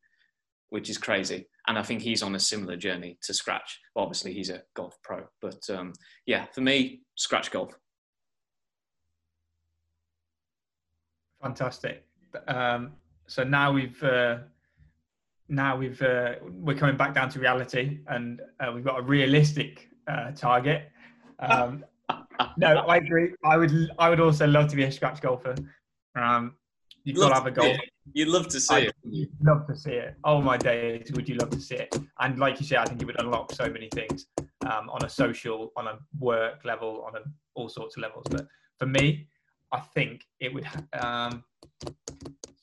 which 0.68 0.90
is 0.90 0.99
crazy. 0.99 1.49
And 1.66 1.78
I 1.78 1.83
think 1.83 2.02
he's 2.02 2.23
on 2.23 2.35
a 2.35 2.40
similar 2.40 2.76
journey 2.76 3.18
to 3.23 3.33
scratch. 3.33 3.80
Well, 3.94 4.04
obviously, 4.04 4.35
he's 4.35 4.50
a 4.50 4.62
golf 4.75 4.99
pro, 5.02 5.25
but 5.40 5.62
um, 5.71 5.94
yeah, 6.26 6.44
for 6.52 6.61
me, 6.61 7.00
scratch 7.16 7.50
golf. 7.50 7.75
Fantastic. 11.42 12.04
Um, 12.49 12.92
so 13.26 13.44
now 13.44 13.73
we've 13.73 14.02
uh, 14.02 14.38
now 15.49 15.76
we've 15.76 16.00
uh, 16.02 16.35
we're 16.42 16.76
coming 16.76 16.97
back 16.97 17.14
down 17.14 17.28
to 17.30 17.38
reality, 17.38 18.00
and 18.09 18.40
uh, 18.61 18.73
we've 18.75 18.85
got 18.85 18.99
a 18.99 19.02
realistic 19.02 19.88
uh, 20.06 20.33
target. 20.33 20.90
Um, 21.40 21.84
no, 22.56 22.68
I 22.68 22.96
agree. 22.96 23.34
I 23.44 23.56
would 23.56 23.90
I 23.98 24.08
would 24.08 24.20
also 24.20 24.46
love 24.46 24.68
to 24.68 24.76
be 24.76 24.84
a 24.84 24.92
scratch 24.92 25.20
golfer. 25.20 25.54
Um, 26.16 26.54
you've 27.04 27.16
got 27.16 27.28
to 27.30 27.34
have 27.34 27.46
a 27.46 27.50
goal. 27.50 27.76
You'd 28.12 28.28
love 28.28 28.48
to 28.48 28.60
see 28.60 28.74
I'd 28.74 28.92
it. 29.04 29.28
love 29.42 29.66
to 29.66 29.76
see 29.76 29.92
it. 29.92 30.14
Oh 30.24 30.40
my 30.40 30.56
days, 30.56 31.10
would 31.12 31.28
you 31.28 31.36
love 31.36 31.50
to 31.50 31.60
see 31.60 31.76
it? 31.76 31.96
And 32.20 32.38
like 32.38 32.60
you 32.60 32.66
said, 32.66 32.78
I 32.78 32.86
think 32.86 33.00
it 33.00 33.06
would 33.06 33.20
unlock 33.20 33.52
so 33.52 33.68
many 33.68 33.88
things 33.94 34.26
um, 34.66 34.90
on 34.90 35.04
a 35.04 35.08
social, 35.08 35.72
on 35.76 35.86
a 35.86 35.98
work 36.18 36.64
level, 36.64 37.04
on 37.06 37.16
a, 37.16 37.20
all 37.54 37.68
sorts 37.68 37.96
of 37.96 38.02
levels. 38.02 38.26
But 38.30 38.46
for 38.78 38.86
me, 38.86 39.28
I 39.72 39.80
think 39.80 40.22
it 40.40 40.52
would. 40.52 40.66
Um, 40.92 41.44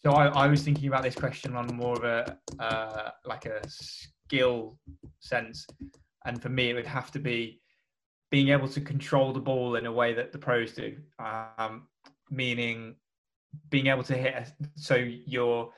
so 0.03 0.11
I, 0.13 0.27
I 0.27 0.47
was 0.47 0.63
thinking 0.63 0.87
about 0.87 1.03
this 1.03 1.15
question 1.15 1.55
on 1.55 1.67
more 1.75 1.95
of 1.95 2.03
a 2.03 2.37
uh, 2.59 3.09
like 3.25 3.45
a 3.45 3.67
skill 3.67 4.77
sense, 5.19 5.65
and 6.25 6.41
for 6.41 6.49
me, 6.49 6.69
it 6.69 6.73
would 6.73 6.87
have 6.87 7.11
to 7.11 7.19
be 7.19 7.61
being 8.31 8.49
able 8.49 8.67
to 8.69 8.81
control 8.81 9.33
the 9.33 9.39
ball 9.39 9.75
in 9.75 9.85
a 9.85 9.91
way 9.91 10.13
that 10.13 10.31
the 10.31 10.37
pros 10.37 10.73
do. 10.73 10.95
Um, 11.19 11.87
meaning 12.31 12.95
being 13.69 13.87
able 13.87 14.03
to 14.03 14.15
hit 14.15 14.47
so 14.75 14.95
you're 14.95 15.69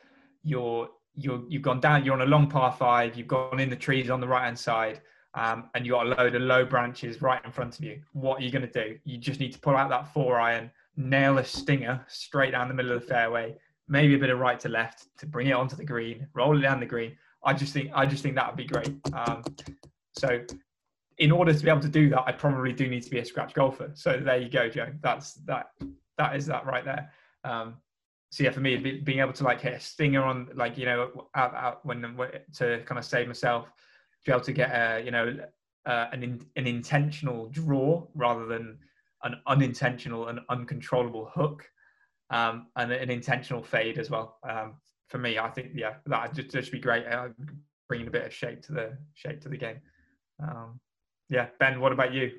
you're 0.44 0.90
you're 1.16 1.44
you've 1.50 1.64
gone 1.64 1.80
down 1.80 2.06
you're 2.06 2.14
on 2.14 2.22
a 2.22 2.26
long 2.26 2.48
par 2.48 2.72
five 2.72 3.18
you've 3.18 3.28
gone 3.28 3.60
in 3.60 3.68
the 3.68 3.76
trees 3.76 4.12
on 4.12 4.22
the 4.22 4.28
right 4.28 4.46
hand 4.46 4.58
side 4.58 5.02
um, 5.34 5.72
and 5.74 5.84
you've 5.84 5.94
got 5.94 6.06
a 6.06 6.10
load 6.10 6.36
of 6.36 6.44
low 6.44 6.64
branches 6.64 7.20
right 7.20 7.44
in 7.44 7.52
front 7.52 7.80
of 7.80 7.84
you. 7.84 8.00
What 8.14 8.40
are 8.40 8.44
you 8.44 8.52
going 8.52 8.68
to 8.68 8.86
do? 8.86 9.00
You 9.04 9.18
just 9.18 9.40
need 9.40 9.52
to 9.54 9.60
pull 9.60 9.76
out 9.76 9.90
that 9.90 10.14
four 10.14 10.40
iron 10.40 10.70
nail 10.96 11.40
a 11.40 11.44
stinger 11.44 12.06
straight 12.08 12.52
down 12.52 12.68
the 12.68 12.74
middle 12.76 12.92
of 12.92 13.02
the 13.02 13.08
fairway 13.08 13.56
maybe 13.88 14.14
a 14.14 14.18
bit 14.18 14.30
of 14.30 14.40
right 14.40 14.60
to 14.60 14.70
left 14.70 15.08
to 15.18 15.26
bring 15.26 15.48
it 15.48 15.54
onto 15.54 15.76
the 15.76 15.84
green 15.84 16.28
roll 16.34 16.58
it 16.58 16.62
down 16.62 16.80
the 16.80 16.86
green. 16.86 17.18
I 17.44 17.54
just 17.54 17.74
think 17.74 17.92
i 17.94 18.06
just 18.06 18.24
think 18.24 18.36
that 18.36 18.48
would 18.48 18.58
be 18.58 18.66
great. 18.66 18.94
Um, 19.12 19.44
so 20.18 20.40
in 21.18 21.32
order 21.32 21.54
to 21.54 21.64
be 21.64 21.70
able 21.70 21.80
to 21.80 21.90
do 21.90 22.10
that 22.10 22.24
i 22.26 22.32
probably 22.32 22.74
do 22.74 22.88
need 22.88 23.04
to 23.04 23.10
be 23.10 23.20
a 23.20 23.26
scratch 23.26 23.54
golfer 23.54 23.92
so 23.94 24.20
there 24.20 24.38
you 24.38 24.50
go 24.50 24.70
joe 24.70 24.88
that's 25.02 25.34
that 25.46 25.68
that 26.18 26.36
is 26.36 26.46
that 26.46 26.66
right 26.66 26.86
there 26.86 27.12
um, 27.44 27.76
so 28.34 28.44
yeah, 28.44 28.50
for 28.50 28.62
me, 28.62 28.78
be, 28.78 29.00
being 29.00 29.20
able 29.20 29.32
to 29.34 29.44
like 29.44 29.62
hit 29.62 29.74
a 29.74 29.80
stinger 29.80 30.24
on, 30.24 30.50
like 30.56 30.76
you 30.76 30.86
know, 30.86 31.28
out, 31.36 31.54
out 31.54 31.86
when 31.86 32.02
to 32.56 32.82
kind 32.84 32.98
of 32.98 33.06
save 33.06 33.28
myself, 33.28 33.66
to 33.68 34.26
be 34.26 34.32
able 34.32 34.44
to 34.44 34.54
get 34.54 34.72
a 34.72 35.04
you 35.06 35.12
know 35.12 35.38
uh, 35.86 36.08
an 36.12 36.24
in, 36.24 36.44
an 36.56 36.66
intentional 36.66 37.48
draw 37.50 38.08
rather 38.16 38.48
than 38.48 38.80
an 39.22 39.36
unintentional 39.46 40.30
and 40.30 40.40
uncontrollable 40.50 41.30
hook, 41.32 41.70
um, 42.32 42.66
and 42.76 42.92
an 42.92 43.12
intentional 43.12 43.62
fade 43.62 44.00
as 44.00 44.10
well. 44.10 44.40
Um, 44.50 44.78
for 45.10 45.20
me, 45.20 45.38
I 45.38 45.52
think 45.52 45.74
yeah, 45.76 45.98
that 46.08 46.34
just 46.34 46.50
just 46.50 46.72
be 46.72 46.80
great, 46.80 47.06
uh, 47.06 47.28
bringing 47.88 48.08
a 48.08 48.10
bit 48.10 48.26
of 48.26 48.34
shape 48.34 48.64
to 48.64 48.72
the 48.72 48.98
shape 49.14 49.42
to 49.42 49.50
the 49.50 49.58
game. 49.58 49.80
Um, 50.42 50.80
yeah, 51.30 51.48
Ben, 51.60 51.80
what 51.80 51.92
about 51.92 52.14
you? 52.14 52.32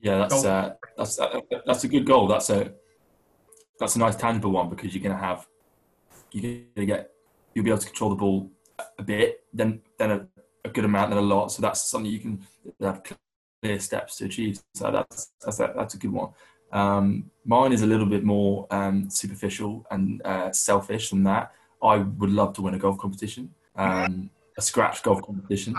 Yeah, 0.00 0.18
that's 0.18 0.44
uh, 0.44 0.74
that's 0.96 1.18
uh, 1.18 1.40
that's 1.66 1.84
a 1.84 1.88
good 1.88 2.04
goal. 2.04 2.26
That's 2.26 2.50
a 2.50 2.72
that's 3.78 3.96
a 3.96 3.98
nice 3.98 4.16
tangible 4.16 4.50
one 4.50 4.68
because 4.68 4.94
you're 4.94 5.02
going 5.02 5.16
to 5.16 5.22
have 5.22 5.46
you're 6.30 6.42
going 6.42 6.66
to 6.76 6.86
get 6.86 7.10
you'll 7.54 7.64
be 7.64 7.70
able 7.70 7.80
to 7.80 7.86
control 7.86 8.10
the 8.10 8.16
ball 8.16 8.50
a 8.98 9.02
bit, 9.02 9.44
then 9.52 9.80
then 9.98 10.10
a, 10.10 10.26
a 10.64 10.68
good 10.68 10.84
amount, 10.84 11.10
then 11.10 11.18
a 11.18 11.22
lot. 11.22 11.52
So 11.52 11.62
that's 11.62 11.80
something 11.88 12.10
you 12.10 12.18
can 12.18 12.46
have 12.80 13.02
clear 13.62 13.78
steps 13.80 14.16
to 14.18 14.26
achieve. 14.26 14.60
So 14.74 14.90
that's 14.90 15.32
that's 15.42 15.60
a, 15.60 15.72
that's 15.74 15.94
a 15.94 15.98
good 15.98 16.12
one. 16.12 16.30
Um, 16.72 17.30
mine 17.44 17.72
is 17.72 17.82
a 17.82 17.86
little 17.86 18.06
bit 18.06 18.24
more 18.24 18.66
um, 18.70 19.08
superficial 19.08 19.86
and 19.90 20.20
uh, 20.24 20.52
selfish 20.52 21.10
than 21.10 21.22
that. 21.24 21.52
I 21.82 21.98
would 21.98 22.30
love 22.30 22.54
to 22.54 22.62
win 22.62 22.74
a 22.74 22.78
golf 22.78 22.98
competition, 22.98 23.54
um, 23.76 24.30
a 24.58 24.62
scratch 24.62 25.02
golf 25.02 25.22
competition, 25.22 25.76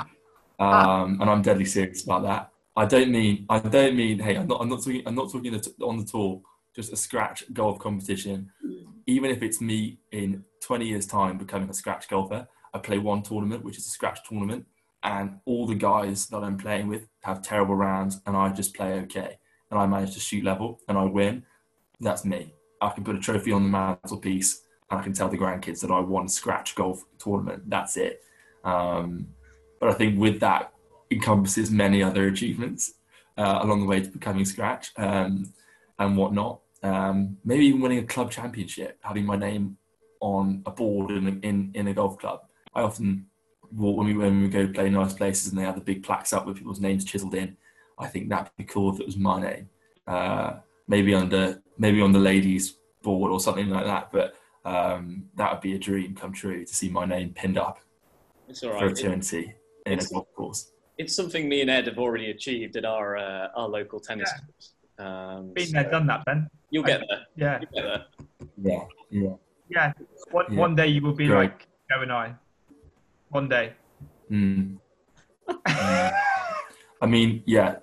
um, 0.60 1.22
and 1.22 1.30
I'm 1.30 1.42
deadly 1.42 1.66
serious 1.66 2.04
about 2.04 2.24
that. 2.24 2.52
I 2.78 2.86
don't 2.86 3.12
mean 3.12 3.46
I 3.50 3.60
don't 3.60 3.96
mean 3.96 4.20
hey 4.20 4.36
I'm 4.36 4.48
not 4.48 4.62
I'm 4.62 4.70
not 4.70 4.84
talking 4.84 5.02
I'm 5.06 5.16
not 5.16 5.32
talking 5.32 5.54
on 5.82 5.98
the 5.98 6.04
tour 6.04 6.42
just 6.76 6.92
a 6.92 6.98
scratch 6.98 7.44
golf 7.54 7.80
competition. 7.80 8.52
Even 9.08 9.32
if 9.32 9.42
it's 9.42 9.62
me 9.62 10.00
in 10.12 10.44
20 10.62 10.86
years' 10.86 11.08
time 11.08 11.38
becoming 11.38 11.70
a 11.70 11.74
scratch 11.74 12.10
golfer, 12.10 12.48
I 12.74 12.80
play 12.80 12.98
one 12.98 13.24
tournament, 13.24 13.64
which 13.64 13.78
is 13.78 13.86
a 13.86 13.90
scratch 13.90 14.20
tournament, 14.28 14.66
and 15.04 15.38
all 15.46 15.68
the 15.68 15.76
guys 15.76 16.28
that 16.28 16.44
I'm 16.44 16.58
playing 16.58 16.88
with 16.88 17.08
have 17.24 17.42
terrible 17.42 17.76
rounds, 17.76 18.20
and 18.26 18.36
I 18.36 18.50
just 18.50 18.74
play 18.74 18.94
okay, 19.02 19.38
and 19.72 19.80
I 19.80 19.86
manage 19.86 20.16
to 20.16 20.20
shoot 20.20 20.44
level, 20.44 20.80
and 20.90 20.98
I 20.98 21.04
win. 21.04 21.44
That's 22.02 22.26
me. 22.26 22.54
I 22.82 22.90
can 22.90 23.04
put 23.04 23.16
a 23.16 23.20
trophy 23.20 23.52
on 23.52 23.64
the 23.64 23.70
mantelpiece, 23.70 24.64
and 24.90 25.00
I 25.00 25.04
can 25.04 25.14
tell 25.14 25.30
the 25.30 25.38
grandkids 25.38 25.80
that 25.82 25.92
I 25.92 26.00
won 26.00 26.28
scratch 26.28 26.76
golf 26.76 27.06
tournament. 27.20 27.70
That's 27.70 27.96
it. 27.96 28.22
Um, 28.64 29.28
but 29.86 29.94
I 29.94 29.98
think 30.00 30.20
with 30.20 30.39
that 30.39 30.74
encompasses 31.12 31.70
many 31.70 32.01
other 32.01 32.27
achievements 32.27 32.96
uh, 33.38 33.60
along 33.62 33.82
the 33.82 33.86
way 33.86 34.01
to 34.01 34.10
becoming 34.10 34.44
scratch 34.44 34.92
um, 34.98 35.54
and 36.00 36.18
whatnot 36.18 36.62
um, 36.82 37.38
maybe 37.46 37.68
even 37.68 37.82
winning 37.82 38.00
a 38.00 38.04
club 38.04 38.32
championship, 38.32 38.98
having 39.01 39.25
my 39.27 39.36
name 39.36 39.77
on 40.22 40.63
a 40.65 40.72
board 40.72 41.12
in 41.12 41.27
a, 41.27 41.48
in, 41.48 41.72
in 41.75 41.88
a 41.88 41.94
golf 41.94 42.18
club. 42.18 42.42
I 42.74 42.82
often 42.82 43.27
walk 43.72 43.98
when 43.98 44.08
we 44.08 44.13
when 44.15 44.42
we 44.42 44.48
go 44.50 44.68
play 44.68 44.89
nice 44.89 45.13
places 45.13 45.50
and 45.50 45.58
they 45.60 45.63
have 45.63 45.75
the 45.75 45.82
big 45.82 46.01
plaques 46.01 46.34
up 46.34 46.48
with 46.48 46.58
people's 46.58 46.82
names 46.82 47.06
chiseled 47.06 47.36
in. 47.36 47.56
I 48.00 48.08
think 48.08 48.30
that'd 48.30 48.51
be 48.58 48.63
cool 48.63 48.92
if 48.92 49.00
it 49.00 49.06
was 49.06 49.18
my 49.18 49.39
name. 49.39 49.70
Uh, 50.08 50.58
maybe 50.88 51.13
under 51.13 51.62
maybe 51.77 52.01
on 52.01 52.12
the 52.12 52.20
ladies 52.20 52.77
board 53.04 53.32
or 53.32 53.39
something 53.39 53.70
like 53.70 53.86
that. 53.86 54.12
But 54.12 54.34
um, 54.65 55.25
that 55.36 55.51
would 55.51 55.62
be 55.62 55.75
a 55.75 55.80
dream 55.80 56.15
come 56.15 56.34
true 56.34 56.65
to 56.65 56.74
see 56.74 56.89
my 56.89 57.06
name 57.06 57.34
pinned 57.36 57.60
up 57.60 57.80
it's 58.48 58.63
all 58.63 58.72
right. 58.72 58.80
for 58.80 58.88
eternity 58.88 59.54
it, 59.86 59.94
in 59.94 60.00
a 60.00 60.04
golf 60.06 60.27
course. 60.36 60.72
It's 60.98 61.15
something 61.15 61.48
me 61.50 61.62
and 61.62 61.70
Ed 61.70 61.88
have 61.88 61.98
already 61.98 62.32
achieved 62.32 62.75
at 62.77 62.86
our 62.86 63.18
uh, 63.18 63.50
our 63.56 63.68
local 63.68 64.00
tennis 64.00 64.32
yeah. 64.34 64.42
clubs. 64.42 64.74
Um, 64.98 65.54
Been 65.54 65.72
there, 65.72 65.89
done 65.89 66.08
that, 66.08 66.24
Ben. 66.25 66.50
You'll 66.70 66.84
get 66.84 67.01
there. 67.10 67.22
Yeah. 67.36 67.60
You'll 67.62 67.84
get 67.84 67.84
there. 67.84 68.06
Yeah. 68.62 68.86
Yeah. 69.10 69.36
Yeah. 69.70 69.94
One, 70.32 70.46
Yeah. 70.50 70.60
one 70.60 70.75
day 70.75 70.88
you 70.88 71.01
will 71.01 71.13
be 71.13 71.27
Great. 71.27 71.51
like 71.51 71.68
Joe 71.89 72.01
and 72.01 72.12
I. 72.12 72.36
One 73.30 73.50
day. 73.50 73.74
Mm. 74.32 74.77
Mm. 75.50 76.13
I 77.01 77.06
mean, 77.08 77.44
yeah. 77.46 77.77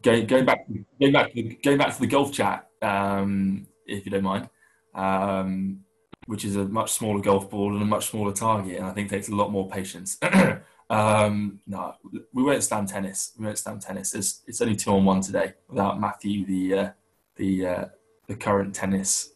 Going, 0.00 0.26
going 0.26 0.44
back, 0.44 0.66
going 1.00 1.12
back, 1.12 1.32
to 1.32 1.34
the, 1.34 1.58
going 1.62 1.78
back 1.78 1.94
to 1.94 2.00
the 2.00 2.06
golf 2.06 2.32
chat, 2.32 2.68
um, 2.80 3.66
if 3.86 4.04
you 4.06 4.12
don't 4.12 4.22
mind, 4.22 4.48
um, 4.94 5.80
which 6.26 6.44
is 6.44 6.54
a 6.56 6.64
much 6.64 6.92
smaller 6.92 7.20
golf 7.20 7.50
ball 7.50 7.74
and 7.74 7.82
a 7.82 7.86
much 7.86 8.10
smaller 8.10 8.32
target, 8.32 8.78
and 8.78 8.86
I 8.86 8.92
think 8.92 9.10
takes 9.10 9.28
a 9.28 9.34
lot 9.34 9.50
more 9.50 9.68
patience. 9.68 10.18
um, 10.90 11.60
no, 11.66 11.94
we 12.32 12.42
won't 12.42 12.62
stand 12.62 12.88
tennis. 12.88 13.32
We 13.38 13.46
won't 13.46 13.58
stand 13.58 13.80
tennis. 13.80 14.14
It's, 14.14 14.42
it's 14.46 14.60
only 14.60 14.76
two 14.76 14.90
on 14.90 15.04
one 15.04 15.20
today 15.20 15.54
without 15.68 16.00
Matthew, 16.00 16.44
the 16.44 16.78
uh, 16.78 16.90
the 17.36 17.66
uh, 17.66 17.84
the 18.28 18.36
current 18.36 18.74
tennis 18.74 19.32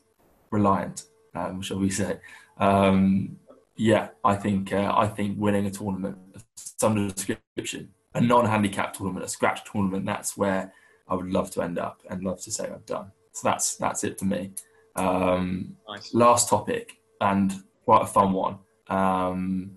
reliant, 0.51 1.05
um, 1.35 1.63
shall 1.63 1.79
we 1.79 1.91
say? 1.91 2.21
Um, 2.59 3.37
yeah, 3.77 4.09
I 4.25 4.37
think 4.37 4.73
uh, 4.73 4.93
I 4.97 5.07
think 5.09 5.39
winning 5.39 5.67
a 5.67 5.71
tournament 5.71 6.19
of 6.35 6.45
some 6.55 7.09
description, 7.09 7.91
a 8.15 8.21
non-handicap 8.21 8.95
tournament, 8.95 9.25
a 9.25 9.29
scratch 9.29 9.71
tournament, 9.71 10.07
that's 10.07 10.37
where 10.37 10.73
I 11.09 11.15
would 11.15 11.31
love 11.31 11.51
to 11.53 11.63
end 11.63 11.79
up 11.79 12.03
and 12.11 12.23
love 12.23 12.41
to 12.43 12.51
say 12.51 12.65
I've 12.65 12.87
done. 12.87 13.13
So 13.33 13.49
that's 13.49 13.77
that's 13.77 14.05
it 14.05 14.19
for 14.19 14.25
me. 14.25 14.53
Um, 14.95 15.77
Nice. 15.89 16.15
last 16.15 16.49
topic 16.49 16.97
and 17.21 17.53
quite 17.85 18.03
a 18.03 18.07
fun 18.07 18.33
one. 18.33 18.59
Um, 18.89 19.73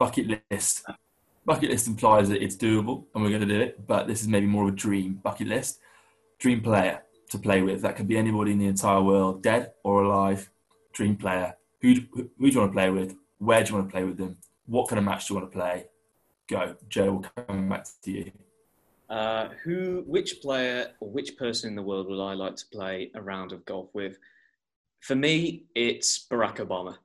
bucket 0.00 0.40
list. 0.50 0.84
Bucket 1.44 1.70
list 1.70 1.86
implies 1.86 2.28
that 2.30 2.42
it's 2.42 2.56
doable 2.56 3.04
and 3.14 3.22
we're 3.22 3.28
going 3.28 3.46
to 3.46 3.54
do 3.54 3.60
it, 3.60 3.86
but 3.86 4.08
this 4.08 4.22
is 4.22 4.28
maybe 4.28 4.46
more 4.46 4.64
of 4.64 4.70
a 4.70 4.76
dream 4.76 5.20
bucket 5.22 5.46
list. 5.46 5.78
Dream 6.38 6.62
player 6.62 7.02
to 7.28 7.38
play 7.38 7.62
with. 7.62 7.82
That 7.82 7.96
could 7.96 8.08
be 8.08 8.16
anybody 8.16 8.52
in 8.52 8.58
the 8.58 8.66
entire 8.66 9.02
world, 9.02 9.42
dead 9.42 9.72
or 9.84 10.02
alive. 10.02 10.50
Dream 10.92 11.16
player. 11.16 11.54
Who, 11.82 11.94
who 12.14 12.24
do 12.24 12.46
you 12.48 12.58
want 12.60 12.72
to 12.72 12.74
play 12.74 12.90
with? 12.90 13.14
Where 13.38 13.62
do 13.62 13.68
you 13.68 13.74
want 13.76 13.88
to 13.88 13.92
play 13.92 14.04
with 14.04 14.16
them? 14.16 14.38
What 14.66 14.88
kind 14.88 14.98
of 14.98 15.04
match 15.04 15.28
do 15.28 15.34
you 15.34 15.40
want 15.40 15.52
to 15.52 15.58
play? 15.58 15.86
Go. 16.48 16.76
Joe, 16.88 17.12
will 17.12 17.26
come 17.46 17.68
back 17.68 17.86
to 18.02 18.10
you. 18.10 18.32
Uh, 19.08 19.48
who, 19.64 20.02
which 20.06 20.40
player 20.40 20.92
or 21.00 21.10
which 21.10 21.36
person 21.36 21.68
in 21.68 21.76
the 21.76 21.82
world 21.82 22.08
would 22.08 22.22
I 22.22 22.32
like 22.34 22.56
to 22.56 22.66
play 22.72 23.10
a 23.14 23.20
round 23.20 23.52
of 23.52 23.64
golf 23.66 23.88
with? 23.92 24.18
For 25.00 25.14
me, 25.14 25.64
it's 25.74 26.26
Barack 26.30 26.56
Obama. 26.56 26.96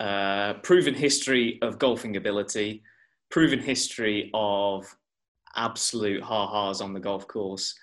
Uh, 0.00 0.54
proven 0.54 0.94
history 0.94 1.58
of 1.62 1.78
golfing 1.78 2.16
ability, 2.16 2.82
proven 3.30 3.60
history 3.60 4.30
of 4.34 4.84
absolute 5.56 6.22
ha-has 6.22 6.80
on 6.80 6.92
the 6.92 7.00
golf 7.00 7.28
course, 7.28 7.74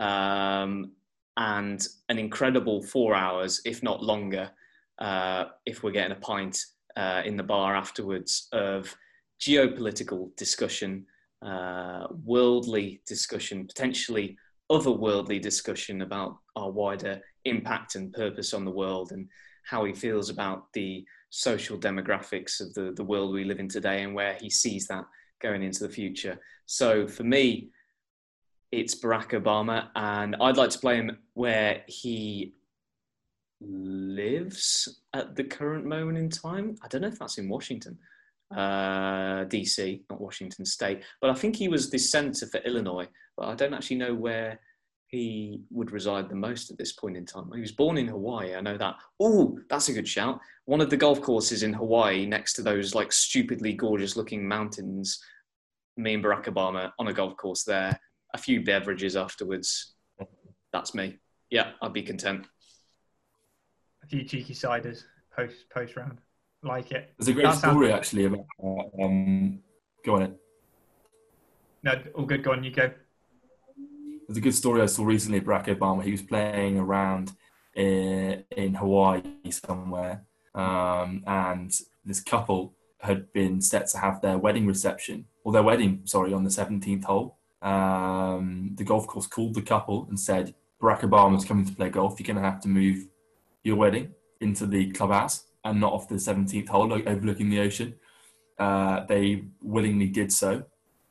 um, 0.00 0.90
and 1.36 1.86
an 2.08 2.18
incredible 2.18 2.82
four 2.82 3.14
hours, 3.14 3.60
if 3.64 3.82
not 3.82 4.02
longer, 4.02 4.50
uh, 4.98 5.44
if 5.64 5.82
we're 5.82 5.92
getting 5.92 6.16
a 6.16 6.20
pint 6.20 6.58
uh, 6.96 7.22
in 7.24 7.36
the 7.36 7.42
bar 7.42 7.76
afterwards 7.76 8.48
of 8.52 8.94
geopolitical 9.40 10.34
discussion, 10.36 11.06
uh, 11.42 12.06
worldly 12.24 13.00
discussion, 13.06 13.66
potentially 13.66 14.36
otherworldly 14.70 15.40
discussion 15.40 16.02
about 16.02 16.36
our 16.56 16.70
wider 16.70 17.20
impact 17.44 17.94
and 17.94 18.12
purpose 18.12 18.52
on 18.52 18.64
the 18.64 18.70
world 18.70 19.12
and 19.12 19.28
how 19.64 19.84
he 19.84 19.92
feels 19.92 20.30
about 20.30 20.72
the 20.72 21.04
social 21.30 21.78
demographics 21.78 22.60
of 22.60 22.74
the, 22.74 22.92
the 22.92 23.04
world 23.04 23.32
we 23.32 23.44
live 23.44 23.60
in 23.60 23.68
today 23.68 24.02
and 24.02 24.14
where 24.14 24.36
he 24.40 24.50
sees 24.50 24.86
that 24.88 25.04
going 25.40 25.62
into 25.62 25.86
the 25.86 25.92
future. 25.92 26.38
So 26.66 27.06
for 27.06 27.24
me, 27.24 27.70
it's 28.72 28.94
Barack 28.94 29.30
Obama, 29.30 29.88
and 29.96 30.36
I'd 30.40 30.56
like 30.56 30.70
to 30.70 30.78
play 30.78 30.96
him 30.96 31.18
where 31.34 31.82
he 31.88 32.54
lives 33.60 35.00
at 35.12 35.34
the 35.34 35.44
current 35.44 35.84
moment 35.84 36.18
in 36.18 36.30
time. 36.30 36.76
I 36.82 36.88
don't 36.88 37.02
know 37.02 37.08
if 37.08 37.18
that's 37.18 37.38
in 37.38 37.48
Washington, 37.48 37.98
uh, 38.54 39.44
DC, 39.46 40.02
not 40.08 40.20
Washington 40.20 40.64
State, 40.64 41.02
but 41.20 41.30
I 41.30 41.34
think 41.34 41.56
he 41.56 41.68
was 41.68 41.90
the 41.90 41.98
senator 41.98 42.46
for 42.46 42.58
Illinois, 42.58 43.08
but 43.36 43.48
I 43.48 43.54
don't 43.54 43.74
actually 43.74 43.96
know 43.96 44.14
where 44.14 44.60
he 45.10 45.60
would 45.70 45.90
reside 45.90 46.28
the 46.28 46.36
most 46.36 46.70
at 46.70 46.78
this 46.78 46.92
point 46.92 47.16
in 47.16 47.26
time. 47.26 47.50
He 47.52 47.60
was 47.60 47.72
born 47.72 47.98
in 47.98 48.06
Hawaii, 48.06 48.54
I 48.54 48.60
know 48.60 48.78
that. 48.78 48.94
Oh, 49.18 49.58
that's 49.68 49.88
a 49.88 49.92
good 49.92 50.06
shout. 50.06 50.38
One 50.66 50.80
of 50.80 50.88
the 50.88 50.96
golf 50.96 51.20
courses 51.20 51.62
in 51.64 51.72
Hawaii 51.72 52.26
next 52.26 52.52
to 52.54 52.62
those 52.62 52.94
like 52.94 53.10
stupidly 53.12 53.72
gorgeous 53.72 54.16
looking 54.16 54.46
mountains. 54.46 55.20
Me 55.96 56.14
and 56.14 56.24
Barack 56.24 56.44
Obama 56.44 56.92
on 56.98 57.08
a 57.08 57.12
golf 57.12 57.36
course 57.36 57.64
there, 57.64 57.98
a 58.34 58.38
few 58.38 58.62
beverages 58.62 59.16
afterwards. 59.16 59.94
That's 60.72 60.94
me. 60.94 61.18
Yeah, 61.50 61.72
I'd 61.82 61.92
be 61.92 62.02
content. 62.02 62.46
A 64.04 64.06
few 64.06 64.22
cheeky 64.22 64.54
ciders 64.54 65.02
post 65.36 65.56
post 65.74 65.96
round. 65.96 66.18
Like 66.62 66.92
it. 66.92 67.12
There's 67.18 67.28
a 67.28 67.32
great 67.32 67.46
That 67.46 67.56
sounds- 67.56 67.72
story 67.72 67.92
actually 67.92 68.26
about. 68.26 68.44
Uh, 68.62 69.02
um, 69.04 69.60
go 70.04 70.14
on. 70.16 70.22
Ed. 70.22 70.36
No, 71.82 72.02
all 72.14 72.26
good. 72.26 72.44
Go 72.44 72.52
on, 72.52 72.62
you 72.62 72.70
go. 72.70 72.90
There's 74.30 74.38
a 74.38 74.42
good 74.42 74.54
story 74.54 74.80
I 74.80 74.86
saw 74.86 75.04
recently. 75.04 75.40
Barack 75.40 75.66
Obama. 75.66 76.04
He 76.04 76.12
was 76.12 76.22
playing 76.22 76.78
around 76.78 77.32
in, 77.74 78.44
in 78.56 78.74
Hawaii 78.74 79.22
somewhere, 79.50 80.22
um, 80.54 81.24
and 81.26 81.72
this 82.04 82.20
couple 82.20 82.72
had 83.00 83.32
been 83.32 83.60
set 83.60 83.88
to 83.88 83.98
have 83.98 84.20
their 84.20 84.38
wedding 84.38 84.68
reception 84.68 85.24
or 85.42 85.52
their 85.52 85.64
wedding, 85.64 86.02
sorry, 86.04 86.32
on 86.32 86.44
the 86.44 86.48
17th 86.48 87.02
hole. 87.02 87.38
Um, 87.60 88.70
the 88.76 88.84
golf 88.84 89.08
course 89.08 89.26
called 89.26 89.54
the 89.54 89.62
couple 89.62 90.06
and 90.08 90.20
said, 90.20 90.54
"Barack 90.80 91.00
Obama's 91.00 91.44
coming 91.44 91.64
to 91.64 91.74
play 91.74 91.88
golf. 91.88 92.20
You're 92.20 92.32
going 92.32 92.36
to 92.36 92.48
have 92.48 92.60
to 92.60 92.68
move 92.68 93.08
your 93.64 93.74
wedding 93.74 94.14
into 94.40 94.64
the 94.64 94.92
clubhouse 94.92 95.46
and 95.64 95.80
not 95.80 95.92
off 95.92 96.08
the 96.08 96.14
17th 96.14 96.68
hole, 96.68 96.86
like 96.86 97.08
overlooking 97.08 97.50
the 97.50 97.58
ocean." 97.58 97.96
Uh, 98.60 99.04
they 99.06 99.46
willingly 99.60 100.06
did 100.06 100.32
so 100.32 100.66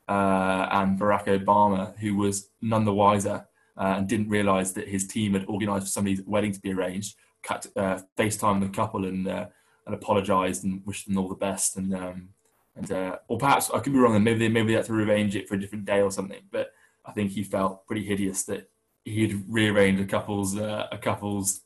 uh, 0.10 0.68
and 0.72 1.00
Barack 1.00 1.26
Obama, 1.28 1.98
who 2.00 2.16
was 2.16 2.50
none 2.62 2.84
the 2.84 2.94
wiser 2.94 3.46
uh, 3.78 3.94
and 3.98 4.10
didn't 4.10 4.30
realise 4.30 4.72
that 4.72 4.88
his 4.88 5.08
team 5.08 5.34
had 5.34 5.46
organised 5.46 5.86
for 5.86 5.92
somebody's 5.92 6.24
wedding 6.24 6.52
to 6.52 6.60
be 6.60 6.74
arranged, 6.74 7.16
cut, 7.44 7.68
uh, 7.76 8.00
FaceTimed 8.18 8.62
the 8.62 8.70
couple 8.70 9.06
and 9.06 9.28
uh, 9.28 9.46
and 9.86 9.96
apologised 9.96 10.64
and 10.64 10.86
wished 10.86 11.08
them 11.08 11.18
all 11.18 11.30
the 11.30 11.36
best. 11.36 11.78
And 11.78 11.94
um, 11.94 12.30
and 12.76 12.92
uh, 12.92 13.18
or 13.28 13.38
perhaps 13.38 13.70
I 13.72 13.80
could 13.80 13.94
be 13.94 14.00
wrong, 14.00 14.16
and 14.16 14.26
maybe 14.26 14.40
they, 14.40 14.50
maybe 14.50 14.70
they 14.70 14.78
had 14.78 14.86
to 14.86 14.94
rearrange 14.94 15.36
it 15.36 15.48
for 15.48 15.56
a 15.56 15.60
different 15.60 15.86
day 15.86 16.02
or 16.02 16.12
something. 16.12 16.42
But 16.52 16.72
I 17.06 17.12
think 17.12 17.32
he 17.32 17.44
felt 17.44 17.86
pretty 17.86 18.04
hideous 18.04 18.44
that 18.46 18.70
he 19.06 19.28
had 19.28 19.44
rearranged 19.48 20.02
a 20.02 20.06
couple's 20.06 20.58
uh, 20.58 20.88
a 20.92 20.98
couple's 20.98 21.62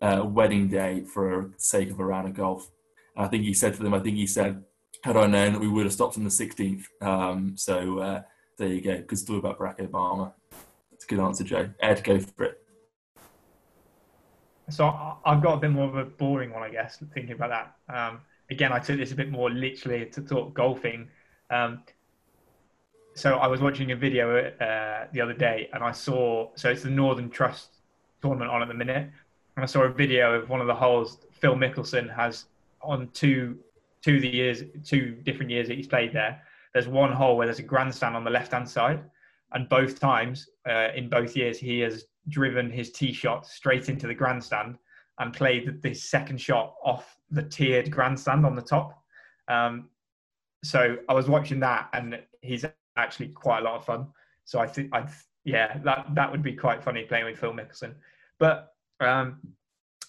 uh, 0.00 0.22
wedding 0.24 0.68
day 0.68 1.04
for 1.04 1.52
sake 1.58 1.90
of 1.90 2.00
a 2.00 2.04
round 2.04 2.28
of 2.28 2.34
golf. 2.34 2.70
And 3.14 3.26
I 3.26 3.28
think 3.28 3.44
he 3.44 3.54
said 3.54 3.74
to 3.74 3.82
them, 3.82 3.94
I 3.94 4.00
think 4.00 4.16
he 4.16 4.26
said, 4.26 4.64
had 5.02 5.16
I 5.16 5.26
known, 5.26 5.52
that 5.52 5.60
we 5.60 5.68
would 5.68 5.84
have 5.84 5.92
stopped 5.92 6.16
on 6.16 6.24
the 6.24 6.30
16th. 6.30 6.84
Um, 7.00 7.56
so 7.56 7.98
uh, 7.98 8.22
there 8.58 8.68
you 8.68 8.80
go. 8.80 9.02
Good 9.02 9.18
story 9.18 9.38
about 9.38 9.58
Barack 9.58 9.78
Obama. 9.78 10.32
That's 10.90 11.04
a 11.04 11.06
good 11.06 11.20
answer, 11.20 11.44
Joe. 11.44 11.70
Ed, 11.80 12.02
go 12.02 12.18
for 12.18 12.44
it. 12.44 12.62
So 14.68 14.86
I've 15.24 15.42
got 15.42 15.54
a 15.54 15.56
bit 15.58 15.70
more 15.70 15.86
of 15.86 15.96
a 15.96 16.04
boring 16.04 16.52
one, 16.52 16.62
I 16.62 16.70
guess, 16.70 17.02
thinking 17.14 17.32
about 17.32 17.50
that. 17.50 17.94
Um, 17.94 18.20
again, 18.50 18.72
I 18.72 18.78
took 18.78 18.98
this 18.98 19.12
a 19.12 19.14
bit 19.14 19.30
more 19.30 19.50
literally 19.50 20.06
to 20.06 20.22
talk 20.22 20.54
golfing. 20.54 21.08
Um, 21.50 21.82
so 23.14 23.36
I 23.36 23.46
was 23.46 23.60
watching 23.60 23.92
a 23.92 23.96
video 23.96 24.36
uh, 24.38 25.06
the 25.12 25.20
other 25.20 25.32
day 25.32 25.70
and 25.72 25.82
I 25.82 25.92
saw, 25.92 26.50
so 26.54 26.70
it's 26.70 26.82
the 26.82 26.90
Northern 26.90 27.30
Trust 27.30 27.76
tournament 28.20 28.50
on 28.50 28.62
at 28.62 28.68
the 28.68 28.74
minute. 28.74 29.10
And 29.56 29.62
I 29.62 29.66
saw 29.66 29.82
a 29.82 29.88
video 29.88 30.34
of 30.34 30.48
one 30.48 30.60
of 30.60 30.66
the 30.66 30.74
holes 30.74 31.18
Phil 31.32 31.54
Mickelson 31.54 32.14
has 32.14 32.46
on 32.82 33.08
two, 33.14 33.58
two 34.06 34.20
the 34.20 34.28
years, 34.28 34.62
two 34.84 35.16
different 35.24 35.50
years 35.50 35.66
that 35.66 35.76
he's 35.76 35.88
played 35.88 36.12
there. 36.12 36.40
There's 36.72 36.86
one 36.86 37.12
hole 37.12 37.36
where 37.36 37.48
there's 37.48 37.58
a 37.58 37.64
grandstand 37.74 38.14
on 38.14 38.22
the 38.22 38.30
left 38.30 38.52
hand 38.52 38.68
side. 38.68 39.02
And 39.52 39.68
both 39.68 39.98
times, 39.98 40.48
uh, 40.68 40.88
in 40.94 41.08
both 41.08 41.34
years, 41.36 41.58
he 41.58 41.80
has 41.80 42.04
driven 42.28 42.70
his 42.70 42.92
tee 42.92 43.12
shot 43.12 43.46
straight 43.46 43.88
into 43.88 44.06
the 44.06 44.14
grandstand 44.14 44.78
and 45.18 45.32
played 45.32 45.82
the 45.82 45.92
second 45.92 46.40
shot 46.40 46.74
off 46.84 47.16
the 47.32 47.42
tiered 47.42 47.90
grandstand 47.90 48.46
on 48.46 48.54
the 48.54 48.62
top. 48.62 49.02
Um, 49.48 49.88
so 50.62 50.98
I 51.08 51.14
was 51.14 51.28
watching 51.28 51.58
that, 51.60 51.88
and 51.92 52.20
he's 52.42 52.64
actually 52.96 53.28
quite 53.28 53.60
a 53.60 53.62
lot 53.62 53.74
of 53.74 53.84
fun. 53.84 54.06
So 54.44 54.60
I 54.60 54.68
think, 54.68 54.94
I 54.94 55.08
yeah, 55.44 55.78
that 55.78 56.06
that 56.14 56.30
would 56.30 56.42
be 56.42 56.52
quite 56.52 56.82
funny 56.82 57.02
playing 57.02 57.24
with 57.24 57.38
Phil 57.38 57.52
Mickelson. 57.52 57.94
But 58.38 58.74
um, 59.00 59.40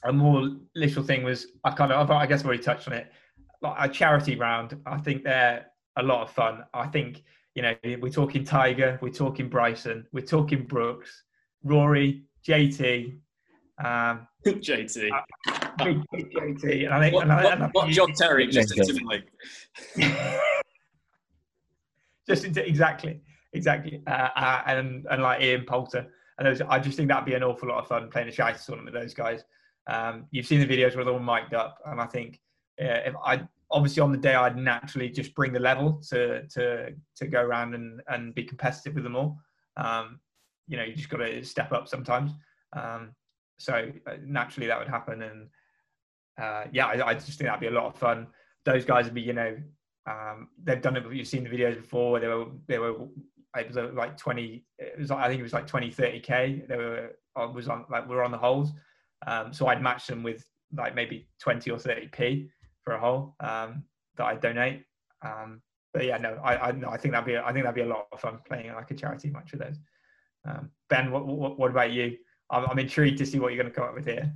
a 0.03 0.13
more 0.13 0.51
literal 0.75 1.05
thing 1.05 1.23
was 1.23 1.47
I 1.63 1.71
kind 1.71 1.91
of 1.91 2.11
I 2.11 2.27
guess 2.27 2.41
I've 2.41 2.47
already 2.47 2.61
touched 2.61 2.87
on 2.87 2.93
it. 2.93 3.11
Like 3.61 3.75
a 3.79 3.91
charity 3.91 4.35
round, 4.35 4.79
I 4.85 4.97
think 4.97 5.23
they're 5.23 5.65
a 5.97 6.03
lot 6.03 6.21
of 6.21 6.29
fun. 6.31 6.63
I 6.73 6.87
think 6.87 7.23
you 7.55 7.63
know 7.63 7.73
we're 7.83 8.09
talking 8.11 8.43
Tiger, 8.43 8.99
we're 9.01 9.09
talking 9.09 9.49
Bryson, 9.49 10.05
we're 10.13 10.25
talking 10.25 10.65
Brooks, 10.65 11.23
Rory, 11.63 12.23
JT, 12.47 13.17
um, 13.83 14.27
JT. 14.45 15.09
big, 15.83 16.01
big 16.11 16.31
JT, 16.31 16.85
and 16.85 16.93
I 16.93 16.99
think 16.99 17.13
What, 17.15 17.23
and 17.23 17.31
I, 17.33 17.43
what, 17.43 17.53
and 17.53 17.63
I- 17.63 17.69
what 17.71 17.89
John 17.89 18.11
Terry 18.13 18.47
just 18.47 18.77
intimately. 18.77 19.23
just 22.27 22.43
into, 22.45 22.67
exactly, 22.67 23.21
exactly, 23.53 24.01
uh, 24.07 24.29
uh, 24.35 24.61
and 24.67 25.05
and 25.09 25.23
like 25.23 25.41
Ian 25.41 25.65
Poulter, 25.65 26.07
and 26.37 26.47
those, 26.47 26.61
I 26.61 26.79
just 26.79 26.97
think 26.97 27.09
that'd 27.09 27.25
be 27.25 27.33
an 27.33 27.43
awful 27.43 27.69
lot 27.69 27.79
of 27.79 27.87
fun 27.87 28.09
playing 28.11 28.27
a 28.27 28.31
charity 28.31 28.59
tournament 28.65 28.93
with 28.93 29.01
those 29.01 29.13
guys. 29.13 29.43
Um, 29.87 30.25
you've 30.31 30.45
seen 30.45 30.59
the 30.59 30.67
videos 30.67 30.95
where 30.95 31.05
they're 31.05 31.13
all 31.13 31.19
mic'd 31.19 31.53
up, 31.53 31.79
and 31.85 31.99
I 32.01 32.05
think 32.05 32.33
uh, 32.35 32.46
if 32.77 33.15
I 33.25 33.47
obviously 33.71 34.01
on 34.01 34.11
the 34.11 34.17
day 34.17 34.33
I'd 34.33 34.57
naturally 34.57 35.09
just 35.09 35.35
bring 35.35 35.51
the 35.53 35.59
level 35.59 36.01
to 36.09 36.47
to 36.47 36.93
to 37.15 37.27
go 37.27 37.41
around 37.41 37.73
and 37.75 38.01
and 38.07 38.33
be 38.33 38.43
competitive 38.43 38.95
with 38.95 39.03
them 39.03 39.15
all. 39.15 39.37
Um, 39.77 40.19
you 40.67 40.77
know, 40.77 40.83
you 40.83 40.95
just 40.95 41.09
got 41.09 41.17
to 41.17 41.43
step 41.43 41.71
up 41.71 41.87
sometimes. 41.87 42.31
Um, 42.73 43.13
so 43.57 43.89
uh, 44.05 44.15
naturally 44.25 44.67
that 44.67 44.77
would 44.77 44.87
happen, 44.89 45.21
and 45.21 45.47
uh, 46.41 46.65
yeah, 46.71 46.87
I, 46.87 47.07
I 47.07 47.13
just 47.13 47.37
think 47.37 47.47
that'd 47.47 47.59
be 47.59 47.67
a 47.67 47.71
lot 47.71 47.85
of 47.85 47.95
fun. 47.95 48.27
Those 48.65 48.85
guys 48.85 49.05
would 49.05 49.13
be, 49.13 49.21
you 49.21 49.33
know, 49.33 49.57
um, 50.05 50.49
they've 50.63 50.81
done 50.81 50.97
it. 50.97 51.03
You've 51.11 51.27
seen 51.27 51.43
the 51.43 51.49
videos 51.49 51.75
before. 51.75 52.19
They 52.19 52.27
were, 52.27 52.45
they 52.67 52.79
were. 52.79 52.95
It 53.57 53.67
was 53.67 53.77
uh, 53.77 53.89
like 53.93 54.17
twenty. 54.17 54.65
It 54.77 54.99
was. 54.99 55.09
like- 55.09 55.19
I 55.19 55.27
think 55.29 55.39
it 55.39 55.43
was 55.43 55.53
like 55.53 55.67
20, 55.67 55.89
30 55.89 56.19
k. 56.19 56.63
They 56.67 56.75
were. 56.75 57.11
I 57.35 57.45
was 57.45 57.67
on 57.67 57.85
like 57.89 58.07
we 58.07 58.15
were 58.15 58.23
on 58.23 58.31
the 58.31 58.37
holes. 58.37 58.71
Um, 59.25 59.51
so 59.53 59.67
I'd 59.67 59.81
match 59.81 60.05
them 60.07 60.21
with 60.21 60.45
like 60.75 60.93
maybe 60.93 61.27
twenty 61.41 61.71
or 61.71 61.79
thirty 61.79 62.07
p 62.07 62.49
for 62.87 62.93
a 62.93 62.99
hole 62.99 63.35
um, 63.41 63.83
that 64.15 64.23
I 64.23 64.35
donate. 64.35 64.85
Um, 65.21 65.61
but 65.93 66.05
yeah, 66.05 66.17
no, 66.17 66.39
I 66.41 66.69
I, 66.69 66.71
no, 66.71 66.89
I 66.89 66.97
think 66.97 67.13
that'd 67.13 67.25
be. 67.25 67.37
I 67.37 67.51
think 67.51 67.65
that'd 67.65 67.75
be 67.75 67.81
a 67.81 67.93
lot 67.93 68.07
of 68.13 68.21
fun 68.21 68.39
playing 68.47 68.73
like 68.73 68.89
a 68.91 68.95
charity 68.95 69.29
match 69.29 69.51
with 69.51 69.61
those. 69.61 69.77
Um, 70.45 70.71
ben, 70.89 71.11
what, 71.11 71.27
what 71.27 71.59
what 71.59 71.71
about 71.71 71.91
you? 71.91 72.17
I'm, 72.49 72.65
I'm 72.69 72.79
intrigued 72.79 73.17
to 73.17 73.25
see 73.25 73.39
what 73.39 73.51
you're 73.51 73.61
going 73.61 73.73
to 73.73 73.77
come 73.77 73.89
up 73.89 73.95
with 73.95 74.05
here. 74.05 74.33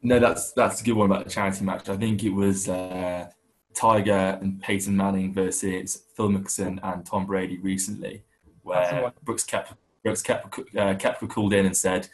No, 0.00 0.18
that's 0.18 0.52
that's 0.52 0.80
a 0.80 0.84
good 0.84 0.94
one 0.94 1.10
about 1.10 1.24
the 1.24 1.30
charity 1.30 1.64
match. 1.64 1.88
I 1.90 1.98
think 1.98 2.24
it 2.24 2.30
was 2.30 2.66
uh, 2.66 3.28
Tiger 3.74 4.38
and 4.40 4.62
Peyton 4.62 4.96
Manning 4.96 5.34
versus 5.34 6.04
Phil 6.16 6.30
Mickelson 6.30 6.78
and 6.82 7.04
Tom 7.04 7.26
Brady 7.26 7.58
recently, 7.58 8.22
where. 8.62 9.12
Brooks 9.22 9.44
Koepka, 9.44 9.76
Brooks 10.02 10.22
Koepka, 10.22 10.60
uh, 10.76 10.94
Koepka 10.94 11.28
called 11.28 11.52
in 11.52 11.66
and 11.66 11.76
said, 11.76 12.08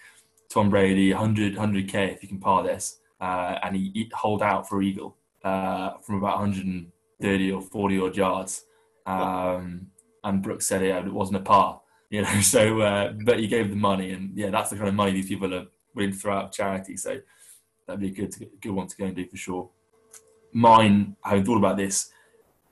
Tom 0.49 0.71
Brady, 0.71 1.13
100, 1.13 1.55
100k 1.55 2.15
if 2.15 2.23
you 2.23 2.29
can 2.29 2.41
par 2.41 2.65
this, 2.65 2.99
uh, 3.21 3.59
and 3.63 3.77
he, 3.77 3.93
he 3.95 4.11
hold 4.13 4.43
out 4.43 4.69
for 4.69 4.83
eagle 4.83 5.17
uh, 5.45 5.99
from 5.99 6.17
about 6.17 6.39
130 6.39 7.53
or 7.53 7.63
40 7.63 8.01
odd 8.01 8.17
yards, 8.17 8.65
um, 9.07 9.87
and 10.25 10.43
Brooks 10.43 10.67
said 10.67 10.83
yeah, 10.83 10.99
it 10.99 11.13
wasn't 11.13 11.39
a 11.39 11.41
par, 11.41 11.81
you 12.11 12.23
know. 12.23 12.41
So, 12.41 12.81
uh, 12.81 13.13
but 13.25 13.39
he 13.39 13.47
gave 13.47 13.71
the 13.71 13.77
money, 13.77 14.13
and 14.13 14.37
yeah, 14.37 14.51
that's 14.51 14.71
the 14.71 14.77
kind 14.77 14.89
of 14.89 14.95
money 14.95 15.13
these 15.13 15.29
people 15.29 15.55
are 15.55 15.67
willing 15.95 16.13
to 16.13 16.19
throw 16.19 16.37
out 16.37 16.53
charity. 16.53 16.97
So 16.97 17.21
that'd 17.87 18.01
be 18.01 18.09
a 18.09 18.27
good 18.27 18.35
good 18.61 18.73
one 18.73 18.87
to 18.87 18.97
go 18.97 19.07
and 19.07 19.17
do 19.17 19.27
for 19.27 19.37
sure. 19.37 19.71
Mine, 20.53 21.17
having 21.23 21.45
thought 21.45 21.59
about 21.59 21.77
this, 21.77 22.11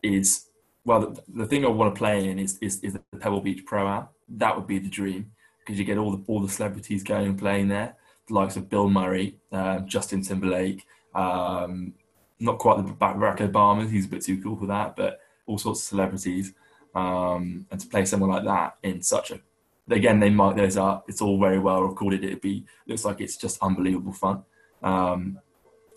is 0.03 0.47
well, 0.85 1.01
the, 1.01 1.23
the 1.35 1.47
thing 1.47 1.65
I 1.65 1.69
want 1.69 1.95
to 1.95 1.99
play 1.99 2.29
in 2.29 2.39
is, 2.39 2.59
is, 2.63 2.81
is 2.81 2.95
the 2.95 3.19
Pebble 3.19 3.41
Beach 3.41 3.65
Pro 3.67 3.87
Am. 3.87 4.09
That 4.29 4.57
would 4.57 4.67
be 4.67 4.79
the 4.79 4.89
dream 4.89 5.33
because 5.61 5.79
you 5.79 5.85
get 5.85 5.99
all 5.99 6.13
the 6.13 6.25
all 6.27 6.41
the 6.41 6.49
celebrities 6.49 7.03
going 7.03 7.27
and 7.27 7.39
playing 7.39 7.69
there, 7.69 7.95
the 8.27 8.35
likes 8.35 8.57
of 8.57 8.69
Bill 8.69 8.89
Murray, 8.89 9.37
uh, 9.53 9.81
Justin 9.81 10.23
Timberlake, 10.23 10.87
um, 11.15 11.93
not 12.41 12.59
quite 12.59 12.79
the 12.79 12.93
Barack 12.93 13.39
Obama, 13.39 13.91
he's 13.91 14.07
a 14.07 14.09
bit 14.09 14.23
too 14.23 14.43
cool 14.43 14.57
for 14.57 14.67
that, 14.67 14.97
but 14.97 15.21
all 15.47 15.59
sorts 15.59 15.81
of 15.81 15.87
celebrities. 15.87 16.53
Um, 16.95 17.67
and 17.71 17.81
to 17.81 17.87
play 17.87 18.05
someone 18.05 18.31
like 18.31 18.45
that 18.45 18.77
in 18.83 19.03
such 19.03 19.31
a 19.31 19.41
again 19.91 20.21
they 20.21 20.31
mark 20.31 20.57
those 20.57 20.77
up. 20.77 21.05
It's 21.09 21.21
all 21.21 21.39
very 21.39 21.59
well 21.59 21.83
recorded. 21.83 22.25
It'd 22.25 22.41
be 22.41 22.65
looks 22.87 23.05
like 23.05 23.21
it's 23.21 23.37
just 23.37 23.63
unbelievable 23.63 24.13
fun. 24.13 24.43
Um, 24.83 25.39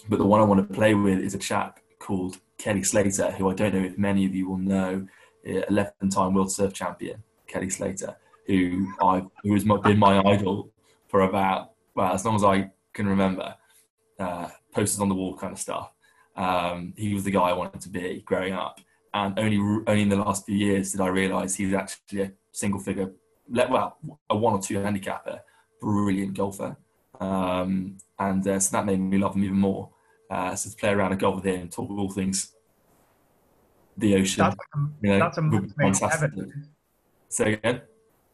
but 0.10 0.18
the 0.18 0.26
one 0.26 0.42
I 0.42 0.44
want 0.44 0.68
to 0.68 0.74
play 0.74 0.94
with 0.94 1.20
is 1.20 1.36
a 1.36 1.40
chap 1.40 1.80
called 2.00 2.38
Kelly 2.58 2.84
Slater, 2.84 3.32
who 3.32 3.50
I 3.50 3.54
don't 3.54 3.74
know 3.76 3.84
if 3.84 3.98
many 3.98 4.26
of 4.26 4.34
you 4.34 4.50
will 4.50 4.58
know, 4.58 5.08
11-time 5.46 6.34
world 6.34 6.52
surf 6.52 6.74
champion 6.74 7.24
Kelly 7.48 7.70
Slater, 7.70 8.16
who 8.48 8.92
I 9.02 9.24
who 9.44 9.54
has 9.54 9.64
been 9.64 10.00
my 10.00 10.20
idol 10.26 10.72
for 11.08 11.22
about 11.22 11.72
well 11.96 12.14
as 12.14 12.26
long 12.26 12.36
as 12.36 12.44
I 12.44 12.72
can 12.94 13.08
remember. 13.08 13.56
Uh, 14.20 14.50
posters 14.72 15.00
on 15.02 15.10
the 15.10 15.16
wall 15.16 15.36
kind 15.36 15.52
of 15.52 15.60
stuff. 15.60 15.92
Um, 16.36 16.94
he 16.98 17.14
was 17.14 17.24
the 17.24 17.32
guy 17.32 17.42
I 17.42 17.54
wanted 17.54 17.82
to 17.82 17.90
be 17.90 18.24
growing 18.26 18.54
up, 18.54 18.80
and 19.14 19.38
only 19.38 19.58
only 19.88 20.02
in 20.02 20.10
the 20.10 20.16
last 20.16 20.46
few 20.46 20.56
years 20.56 20.92
did 20.92 21.02
I 21.02 21.08
realise 21.08 21.56
he's 21.56 21.74
actually 21.74 22.22
a 22.22 22.32
single 22.52 22.80
figure, 22.80 23.12
well, 23.50 23.98
a 24.30 24.36
one 24.36 24.54
or 24.54 24.62
two 24.62 24.80
handicapper, 24.80 25.42
brilliant 25.82 26.36
golfer, 26.36 26.78
um, 27.20 27.98
and 28.20 28.48
uh, 28.48 28.60
so 28.60 28.78
that 28.78 28.86
made 28.86 29.00
me 29.00 29.18
love 29.18 29.36
him 29.36 29.44
even 29.44 29.58
more. 29.58 29.90
Uh, 30.30 30.56
so 30.56 30.70
to 30.70 30.76
play 30.78 30.90
around 30.90 31.12
and 31.12 31.20
golf 31.20 31.36
with 31.36 31.46
him, 31.46 31.62
and 31.62 31.72
talk 31.72 31.90
all 31.90 32.10
things 32.10 32.54
the 33.98 34.16
ocean, 34.16 34.44
that's, 34.44 34.56
a, 34.56 34.80
you 35.02 35.10
know, 35.10 35.20
that's 35.20 35.38
a 35.38 35.42
match 35.42 35.72
made 35.78 36.02
in 36.02 36.10
heaven. 36.10 36.70
Say 37.28 37.54
again. 37.54 37.82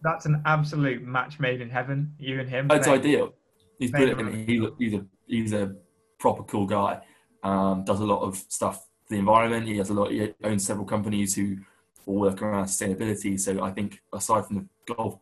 That's 0.03 0.27
an 0.27 0.43
absolute 0.45 1.01
match 1.01 1.39
made 1.39 1.61
in 1.61 1.69
heaven. 1.69 2.13
You 2.19 2.39
and 2.39 2.47
him. 2.47 2.67
That's 2.67 2.87
ideal. 2.87 3.33
He's 3.79 3.91
brilliant. 3.91 4.47
He, 4.47 4.67
he's 4.77 4.93
a 4.93 5.05
he's 5.25 5.53
a 5.53 5.75
proper 6.19 6.43
cool 6.43 6.67
guy. 6.67 7.01
Um, 7.43 7.83
does 7.85 7.99
a 7.99 8.05
lot 8.05 8.21
of 8.21 8.35
stuff 8.47 8.87
for 9.05 9.13
the 9.13 9.19
environment. 9.19 9.67
He 9.67 9.77
has 9.77 9.89
a 9.89 9.93
lot. 9.93 10.11
He 10.11 10.33
owns 10.43 10.65
several 10.65 10.85
companies 10.85 11.35
who 11.35 11.57
all 12.05 12.15
work 12.15 12.41
around 12.41 12.65
sustainability. 12.65 13.39
So 13.39 13.63
I 13.63 13.71
think 13.71 14.01
aside 14.13 14.45
from 14.45 14.55
the 14.57 14.93
golf 14.93 15.19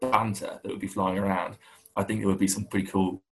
banter 0.00 0.60
that 0.62 0.70
would 0.70 0.80
be 0.80 0.86
flying 0.86 1.18
around, 1.18 1.56
I 1.96 2.02
think 2.02 2.20
there 2.20 2.28
would 2.28 2.38
be 2.38 2.48
some 2.48 2.64
pretty 2.64 2.88
cool, 2.88 3.22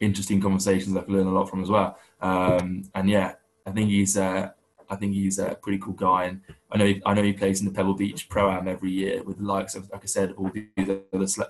interesting 0.00 0.40
conversations 0.40 0.96
I 0.96 1.00
could 1.00 1.10
learn 1.10 1.26
a 1.26 1.32
lot 1.32 1.50
from 1.50 1.62
as 1.62 1.68
well. 1.68 1.98
Um, 2.20 2.84
and 2.94 3.10
yeah, 3.10 3.34
I 3.66 3.72
think 3.72 3.90
he's 3.90 4.16
uh, 4.16 4.50
I 4.88 4.96
think 4.96 5.14
he's 5.14 5.38
a 5.38 5.56
pretty 5.62 5.78
cool 5.78 5.94
guy, 5.94 6.24
and 6.24 6.40
I 6.72 6.78
know 6.78 6.94
I 7.06 7.14
know 7.14 7.22
he 7.22 7.32
plays 7.32 7.60
in 7.60 7.66
the 7.66 7.72
Pebble 7.72 7.94
Beach 7.94 8.28
Pro 8.28 8.50
Am 8.50 8.66
every 8.66 8.90
year 8.90 9.22
with 9.22 9.38
the 9.38 9.44
likes 9.44 9.74
of, 9.74 9.88
like 9.90 10.02
I 10.02 10.06
said, 10.06 10.34
all 10.36 10.50
the 10.50 10.66
other, 10.76 11.00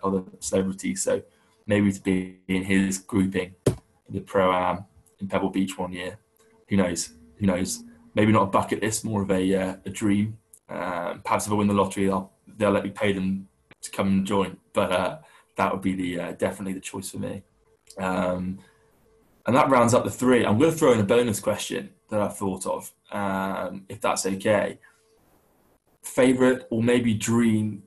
other 0.03 0.25
celebrities. 0.41 1.03
So 1.03 1.23
maybe 1.67 1.93
to 1.93 2.01
be 2.01 2.41
in 2.49 2.65
his 2.65 2.99
grouping, 2.99 3.55
the 4.09 4.21
Pro 4.21 4.53
Am 4.53 4.85
in 5.21 5.29
Pebble 5.29 5.51
Beach 5.51 5.77
one 5.79 5.93
year, 5.93 6.19
who 6.69 6.77
knows? 6.77 7.11
Who 7.37 7.47
knows? 7.47 7.85
Maybe 8.15 8.33
not 8.33 8.43
a 8.43 8.47
bucket 8.47 8.83
list, 8.83 9.05
more 9.05 9.23
of 9.23 9.31
a 9.31 9.55
uh, 9.55 9.77
a 9.85 9.91
dream. 9.91 10.39
Um, 10.69 11.21
perhaps 11.25 11.47
if 11.47 11.53
I 11.53 11.57
win 11.57 11.69
the 11.69 11.75
lottery, 11.75 12.07
they'll 12.07 12.33
they'll 12.57 12.71
let 12.71 12.85
me 12.85 12.91
pay 12.91 13.13
them 13.13 13.49
to 13.83 13.91
come 13.91 14.09
and 14.09 14.27
join. 14.27 14.57
But 14.73 14.93
uh, 14.93 15.19
that 15.57 15.73
would 15.73 15.83
be 15.83 15.95
the 15.95 16.21
uh, 16.21 16.33
definitely 16.33 16.75
the 16.75 16.81
choice 16.81 17.11
for 17.11 17.19
me. 17.19 17.43
Um, 17.99 18.59
and 19.47 19.57
that 19.57 19.71
rounds 19.71 19.95
up 19.95 20.05
the 20.05 20.11
three. 20.11 20.45
I'm 20.45 20.59
going 20.59 20.71
to 20.71 20.77
throw 20.77 20.93
in 20.93 21.01
a 21.01 21.05
bonus 21.05 21.41
question 21.41 21.91
that 22.11 22.21
I've 22.21 22.37
thought 22.37 22.67
of, 22.67 22.93
um, 23.11 23.85
if 23.89 24.01
that's 24.01 24.27
okay. 24.27 24.79
Favorite 26.03 26.67
or 26.71 26.83
maybe 26.83 27.15
dream? 27.15 27.83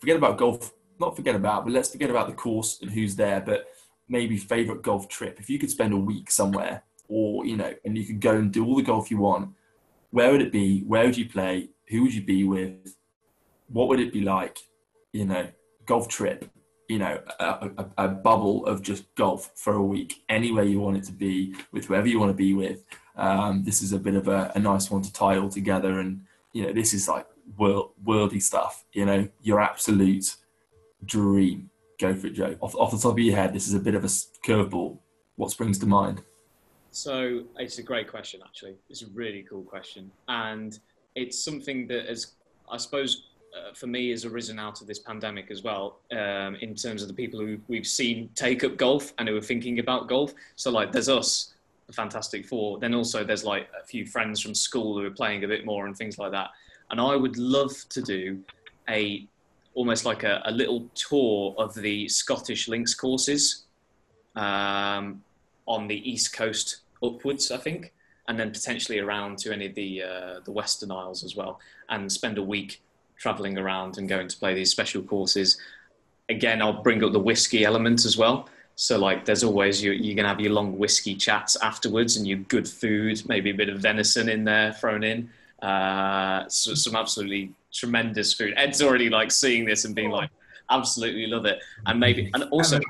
Forget 0.00 0.16
about 0.16 0.38
golf. 0.38 0.72
Not 1.00 1.14
forget 1.14 1.36
about, 1.36 1.64
but 1.64 1.72
let's 1.72 1.90
forget 1.90 2.10
about 2.10 2.26
the 2.26 2.34
course 2.34 2.80
and 2.82 2.90
who's 2.90 3.14
there. 3.14 3.40
But 3.40 3.68
maybe 4.08 4.36
favorite 4.36 4.82
golf 4.82 5.08
trip. 5.08 5.38
If 5.40 5.50
you 5.50 5.58
could 5.58 5.70
spend 5.70 5.92
a 5.92 5.98
week 5.98 6.30
somewhere, 6.30 6.82
or 7.08 7.46
you 7.46 7.56
know, 7.56 7.74
and 7.84 7.96
you 7.96 8.04
could 8.04 8.20
go 8.20 8.36
and 8.36 8.52
do 8.52 8.64
all 8.64 8.76
the 8.76 8.82
golf 8.82 9.10
you 9.10 9.18
want, 9.18 9.50
where 10.10 10.30
would 10.30 10.42
it 10.42 10.52
be? 10.52 10.80
Where 10.82 11.04
would 11.04 11.16
you 11.16 11.28
play? 11.28 11.70
Who 11.88 12.02
would 12.02 12.14
you 12.14 12.22
be 12.22 12.44
with? 12.44 12.96
What 13.68 13.88
would 13.88 14.00
it 14.00 14.12
be 14.12 14.22
like? 14.22 14.58
You 15.12 15.24
know, 15.24 15.48
golf 15.86 16.08
trip 16.08 16.50
you 16.88 16.98
know 16.98 17.20
a, 17.38 17.70
a, 17.76 17.86
a, 17.98 18.08
bubble 18.08 18.66
of 18.66 18.82
just 18.82 19.14
golf 19.14 19.50
for 19.54 19.74
a 19.74 19.82
week 19.82 20.22
anywhere 20.28 20.64
you 20.64 20.80
want 20.80 20.96
it 20.96 21.04
to 21.04 21.12
be 21.12 21.54
with 21.70 21.84
whoever 21.86 22.06
you 22.06 22.18
want 22.18 22.30
to 22.30 22.34
be 22.34 22.54
with 22.54 22.84
um, 23.16 23.62
this 23.64 23.82
is 23.82 23.92
a 23.92 23.98
bit 23.98 24.14
of 24.14 24.28
a, 24.28 24.50
a, 24.54 24.58
nice 24.58 24.90
one 24.90 25.02
to 25.02 25.12
tie 25.12 25.38
all 25.38 25.50
together 25.50 26.00
and 26.00 26.24
you 26.52 26.66
know 26.66 26.72
this 26.72 26.94
is 26.94 27.08
like 27.08 27.26
world, 27.56 27.92
worldy 28.04 28.42
stuff 28.42 28.84
you 28.92 29.04
know 29.04 29.28
your 29.42 29.60
absolute 29.60 30.36
dream 31.04 31.70
go 31.98 32.14
for 32.14 32.28
it 32.28 32.34
joe. 32.34 32.56
Off, 32.60 32.74
off 32.76 32.90
the 32.90 32.98
top 32.98 33.12
of 33.12 33.18
your 33.18 33.36
head 33.36 33.52
this 33.52 33.68
is 33.68 33.74
a 33.74 33.80
bit 33.80 33.94
of 33.94 34.04
a 34.04 34.08
curveball. 34.08 34.98
What 35.36 35.50
springs 35.50 35.78
to 35.78 35.86
mind? 35.86 36.22
So 36.90 37.44
it's 37.58 37.78
a 37.78 37.82
great 37.82 38.08
question 38.08 38.40
actually. 38.44 38.76
It's 38.88 39.02
a 39.02 39.08
really 39.08 39.44
cool 39.48 39.62
question. 39.62 40.10
And 40.28 40.78
it's 41.14 41.42
something 41.42 41.86
that 41.88 42.06
has 42.06 42.32
i 42.70 42.76
suppose 42.76 43.28
uh, 43.56 43.72
for 43.72 43.86
me 43.86 44.10
has 44.10 44.24
arisen 44.24 44.58
out 44.58 44.80
of 44.80 44.86
this 44.86 44.98
pandemic 44.98 45.50
as 45.50 45.62
well 45.62 46.00
um, 46.12 46.54
in 46.56 46.74
terms 46.74 47.00
of 47.02 47.08
the 47.08 47.14
people 47.14 47.40
who 47.40 47.58
we've 47.68 47.86
seen 47.86 48.28
take 48.34 48.62
up 48.62 48.76
golf 48.76 49.12
and 49.18 49.28
who 49.28 49.36
are 49.36 49.42
thinking 49.42 49.78
about 49.78 50.08
golf. 50.08 50.34
So 50.56 50.70
like 50.70 50.92
there's 50.92 51.08
us 51.08 51.54
the 51.86 51.92
fantastic 51.92 52.46
four. 52.46 52.78
Then 52.78 52.94
also 52.94 53.24
there's 53.24 53.44
like 53.44 53.68
a 53.80 53.84
few 53.84 54.06
friends 54.06 54.40
from 54.40 54.54
school 54.54 54.98
who 54.98 55.06
are 55.06 55.10
playing 55.10 55.44
a 55.44 55.48
bit 55.48 55.64
more 55.64 55.86
and 55.86 55.96
things 55.96 56.18
like 56.18 56.32
that. 56.32 56.50
And 56.90 57.00
i 57.00 57.14
would 57.16 57.36
love 57.36 57.74
to 57.90 58.02
do 58.02 58.38
a 58.88 59.26
almost 59.78 60.04
like 60.04 60.22
a, 60.24 60.42
a 60.44 60.50
little 60.50 60.80
tour 60.94 61.54
of 61.56 61.74
the 61.74 62.08
scottish 62.08 62.68
links 62.68 62.94
courses 62.94 63.64
um, 64.34 65.22
on 65.66 65.86
the 65.86 65.98
east 66.10 66.32
coast 66.32 66.80
upwards 67.02 67.50
i 67.50 67.56
think 67.56 67.92
and 68.28 68.38
then 68.38 68.50
potentially 68.50 68.98
around 68.98 69.38
to 69.38 69.52
any 69.52 69.66
of 69.66 69.74
the 69.74 70.02
uh, 70.02 70.40
the 70.44 70.50
western 70.50 70.90
isles 70.90 71.24
as 71.24 71.34
well 71.36 71.60
and 71.88 72.10
spend 72.10 72.36
a 72.38 72.42
week 72.42 72.80
traveling 73.18 73.58
around 73.58 73.98
and 73.98 74.08
going 74.08 74.28
to 74.28 74.36
play 74.36 74.54
these 74.54 74.70
special 74.70 75.02
courses. 75.02 75.58
Again, 76.28 76.62
I'll 76.62 76.82
bring 76.82 77.02
up 77.04 77.12
the 77.12 77.18
whiskey 77.18 77.64
element 77.64 78.04
as 78.04 78.16
well. 78.16 78.48
So 78.76 78.98
like, 78.98 79.24
there's 79.24 79.42
always 79.42 79.82
you, 79.82 79.92
you're 79.92 80.14
gonna 80.14 80.28
have 80.28 80.40
your 80.40 80.52
long 80.52 80.78
whiskey 80.78 81.16
chats 81.16 81.56
afterwards, 81.56 82.16
and 82.16 82.26
your 82.26 82.38
good 82.38 82.68
food, 82.68 83.20
maybe 83.28 83.50
a 83.50 83.54
bit 83.54 83.68
of 83.68 83.80
venison 83.80 84.28
in 84.28 84.44
there 84.44 84.72
thrown 84.72 85.02
in. 85.02 85.28
Uh, 85.60 86.46
so, 86.48 86.74
some 86.74 86.94
absolutely 86.94 87.52
tremendous 87.72 88.34
food. 88.34 88.54
Ed's 88.56 88.82
already 88.82 89.08
like 89.08 89.30
seeing 89.30 89.64
this 89.64 89.84
and 89.84 89.94
being 89.94 90.10
like, 90.10 90.30
absolutely 90.70 91.26
love 91.26 91.46
it. 91.46 91.62
And 91.86 91.98
maybe, 91.98 92.30
and 92.34 92.44
also 92.44 92.80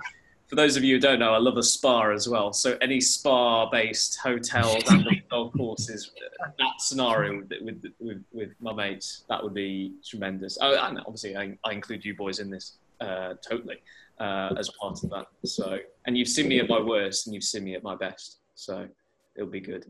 for 0.48 0.56
those 0.56 0.76
of 0.76 0.84
you 0.84 0.96
who 0.96 1.00
don't 1.00 1.18
know, 1.18 1.34
I 1.34 1.38
love 1.38 1.58
a 1.58 1.62
spa 1.62 2.10
as 2.10 2.28
well. 2.28 2.52
So 2.52 2.78
any 2.80 3.00
spa-based 3.00 4.18
hotels 4.22 4.82
and 4.88 5.06
golf 5.30 5.52
courses, 5.52 6.10
that 6.40 6.72
scenario 6.78 7.38
with, 7.38 7.52
with, 7.60 7.84
with, 8.00 8.24
with, 8.32 8.50
my 8.60 8.72
mates, 8.72 9.24
that 9.28 9.42
would 9.42 9.54
be 9.54 9.94
tremendous. 10.04 10.56
Oh, 10.60 10.74
and 10.74 10.98
obviously 11.00 11.36
I, 11.36 11.56
I 11.64 11.72
include 11.72 12.04
you 12.04 12.14
boys 12.14 12.38
in 12.38 12.50
this 12.50 12.78
uh, 13.00 13.34
totally 13.46 13.76
uh, 14.20 14.54
as 14.58 14.70
part 14.80 15.02
of 15.04 15.10
that. 15.10 15.26
So, 15.44 15.78
and 16.06 16.16
you've 16.16 16.28
seen 16.28 16.48
me 16.48 16.60
at 16.60 16.68
my 16.68 16.80
worst 16.80 17.26
and 17.26 17.34
you've 17.34 17.44
seen 17.44 17.64
me 17.64 17.74
at 17.74 17.82
my 17.82 17.94
best. 17.94 18.38
So 18.54 18.88
it'll 19.36 19.50
be 19.50 19.60
good. 19.60 19.84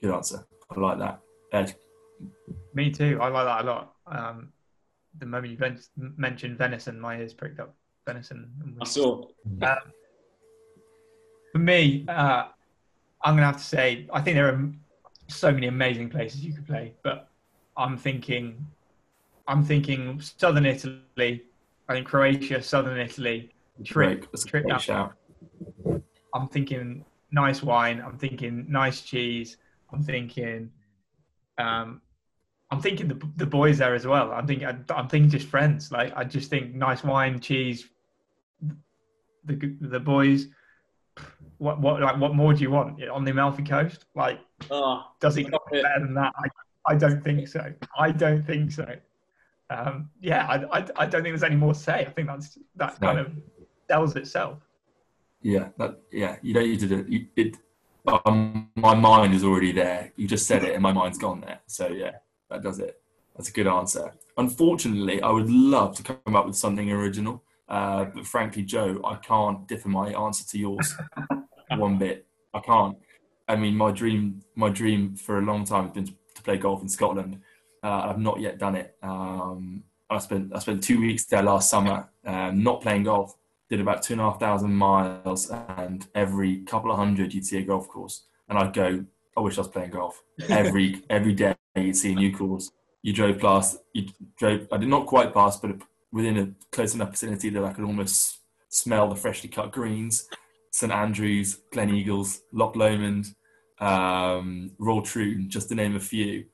Good 0.00 0.14
answer. 0.14 0.46
I 0.70 0.80
like 0.80 0.98
that. 0.98 1.20
Ed. 1.52 1.74
Me 2.74 2.90
too. 2.90 3.18
I 3.20 3.28
like 3.28 3.46
that 3.46 3.64
a 3.64 3.66
lot. 3.66 3.94
Um, 4.06 4.52
the 5.18 5.26
moment 5.26 5.52
you 5.52 6.12
mentioned 6.16 6.58
venison, 6.58 7.00
my 7.00 7.18
ears 7.18 7.32
pricked 7.32 7.60
up 7.60 7.74
venison. 8.04 8.50
I 8.80 8.84
saw. 8.84 9.26
Um, 9.62 9.76
for 11.52 11.58
me, 11.58 12.04
uh, 12.08 12.48
I'm 13.22 13.34
gonna 13.36 13.46
have 13.46 13.58
to 13.58 13.62
say 13.62 14.08
I 14.12 14.20
think 14.20 14.34
there 14.34 14.48
are 14.48 14.72
so 15.28 15.52
many 15.52 15.68
amazing 15.68 16.10
places 16.10 16.44
you 16.44 16.52
could 16.52 16.66
play, 16.66 16.94
but 17.02 17.28
I'm 17.76 17.96
thinking, 17.96 18.66
I'm 19.46 19.64
thinking 19.64 20.20
southern 20.20 20.66
Italy. 20.66 21.44
I 21.88 21.94
think 21.94 22.06
Croatia, 22.06 22.60
southern 22.62 22.98
Italy. 22.98 23.50
Trip, 23.84 24.26
trip 24.46 24.66
down. 24.66 25.10
I'm 26.34 26.48
thinking 26.48 27.04
nice 27.30 27.62
wine. 27.62 28.02
I'm 28.04 28.18
thinking 28.18 28.66
nice 28.68 29.00
cheese. 29.00 29.56
I'm 29.92 30.02
thinking 30.02 30.70
um, 31.58 32.00
I'm 32.74 32.82
thinking 32.82 33.06
the 33.06 33.20
the 33.36 33.46
boys 33.46 33.78
there 33.78 33.94
as 33.94 34.04
well. 34.04 34.32
I'm 34.32 34.48
thinking 34.48 34.66
I'm 34.66 35.08
thinking 35.08 35.30
just 35.30 35.46
friends. 35.46 35.92
Like 35.92 36.12
I 36.16 36.24
just 36.24 36.50
think 36.50 36.74
nice 36.74 37.04
wine, 37.04 37.38
cheese, 37.38 37.88
the 39.44 39.76
the 39.80 40.00
boys. 40.00 40.48
What 41.58 41.80
what 41.80 42.02
like 42.02 42.18
what 42.18 42.34
more 42.34 42.52
do 42.52 42.62
you 42.62 42.72
want 42.72 43.00
on 43.08 43.24
the 43.24 43.30
Amalfi 43.30 43.62
Coast? 43.62 44.06
Like, 44.16 44.40
oh, 44.72 45.04
does 45.20 45.36
it 45.36 45.44
get 45.44 45.60
better 45.70 46.00
than 46.00 46.14
that? 46.14 46.32
I, 46.36 46.92
I 46.92 46.96
don't 46.96 47.22
think 47.22 47.46
so. 47.46 47.72
I 47.96 48.10
don't 48.10 48.42
think 48.42 48.72
so. 48.72 48.88
Um, 49.70 50.10
yeah, 50.20 50.46
I, 50.46 50.78
I, 50.78 50.86
I 50.96 51.06
don't 51.06 51.22
think 51.22 51.32
there's 51.32 51.44
any 51.44 51.56
more 51.56 51.74
to 51.74 51.78
say. 51.78 52.00
I 52.06 52.10
think 52.10 52.26
that's 52.26 52.58
that 52.74 53.00
kind 53.00 53.20
of 53.20 53.32
tells 53.88 54.16
itself. 54.16 54.58
Yeah, 55.42 55.68
that, 55.78 56.00
yeah. 56.10 56.36
You 56.42 56.54
don't 56.54 56.68
need 56.68 56.80
to 56.80 56.88
do 56.88 57.06
it. 57.08 57.26
it 57.36 57.56
um, 58.26 58.68
my 58.74 58.94
mind 58.94 59.32
is 59.32 59.44
already 59.44 59.70
there. 59.70 60.12
You 60.16 60.26
just 60.26 60.46
said 60.46 60.64
it, 60.64 60.74
and 60.74 60.82
my 60.82 60.92
mind's 60.92 61.18
gone 61.18 61.40
there. 61.40 61.60
So 61.66 61.86
yeah, 61.86 62.16
that 62.54 62.62
does 62.62 62.78
it. 62.78 63.00
That's 63.36 63.48
a 63.48 63.52
good 63.52 63.66
answer. 63.66 64.12
Unfortunately, 64.36 65.20
I 65.20 65.30
would 65.30 65.50
love 65.50 65.96
to 65.96 66.02
come 66.02 66.36
up 66.36 66.46
with 66.46 66.56
something 66.56 66.90
original, 66.90 67.42
uh, 67.68 68.06
but 68.06 68.26
frankly, 68.26 68.62
Joe, 68.62 69.00
I 69.04 69.16
can't 69.16 69.66
differ 69.66 69.88
my 69.88 70.10
answer 70.10 70.46
to 70.48 70.58
yours 70.58 70.94
one 71.70 71.98
bit. 71.98 72.26
I 72.52 72.60
can't. 72.60 72.96
I 73.48 73.56
mean, 73.56 73.76
my 73.76 73.90
dream, 73.90 74.42
my 74.54 74.70
dream 74.70 75.16
for 75.16 75.38
a 75.38 75.42
long 75.42 75.64
time 75.64 75.84
has 75.84 75.92
been 75.92 76.06
to 76.06 76.42
play 76.42 76.56
golf 76.56 76.82
in 76.82 76.88
Scotland. 76.88 77.40
Uh, 77.82 78.08
I've 78.08 78.18
not 78.18 78.40
yet 78.40 78.58
done 78.58 78.76
it. 78.76 78.96
Um, 79.02 79.82
I 80.08 80.18
spent 80.18 80.54
I 80.54 80.58
spent 80.60 80.82
two 80.82 81.00
weeks 81.00 81.24
there 81.24 81.42
last 81.42 81.68
summer, 81.68 82.08
um, 82.24 82.62
not 82.62 82.82
playing 82.82 83.04
golf. 83.04 83.36
Did 83.68 83.80
about 83.80 84.02
two 84.02 84.14
and 84.14 84.20
a 84.20 84.24
half 84.24 84.38
thousand 84.38 84.74
miles, 84.74 85.50
and 85.50 86.06
every 86.14 86.58
couple 86.62 86.92
of 86.92 86.98
hundred 86.98 87.34
you'd 87.34 87.46
see 87.46 87.58
a 87.58 87.62
golf 87.62 87.88
course, 87.88 88.24
and 88.48 88.58
I'd 88.58 88.72
go, 88.72 89.04
I 89.36 89.40
wish 89.40 89.58
I 89.58 89.62
was 89.62 89.68
playing 89.68 89.90
golf. 89.90 90.22
Every 90.48 91.02
every 91.10 91.32
day 91.32 91.54
you'd 91.76 91.96
see 91.96 92.12
a 92.12 92.14
new 92.14 92.34
course. 92.36 92.70
You 93.02 93.12
drove 93.12 93.38
past, 93.38 93.78
you 93.92 94.08
drove. 94.38 94.66
I 94.72 94.76
did 94.76 94.88
not 94.88 95.06
quite 95.06 95.34
past, 95.34 95.60
but 95.60 95.76
within 96.12 96.38
a 96.38 96.74
close 96.74 96.94
enough 96.94 97.10
vicinity 97.10 97.50
that 97.50 97.64
I 97.64 97.72
could 97.72 97.84
almost 97.84 98.40
smell 98.68 99.08
the 99.08 99.16
freshly 99.16 99.48
cut 99.48 99.72
greens. 99.72 100.28
St 100.70 100.90
Andrews, 100.90 101.60
Gleneagles, 101.72 102.40
Loch 102.52 102.74
Lomond, 102.74 103.34
um, 103.78 104.72
Royal 104.78 105.02
Troon, 105.02 105.48
just 105.48 105.68
to 105.68 105.74
name 105.74 105.94
a 105.94 106.00
few. 106.00 106.46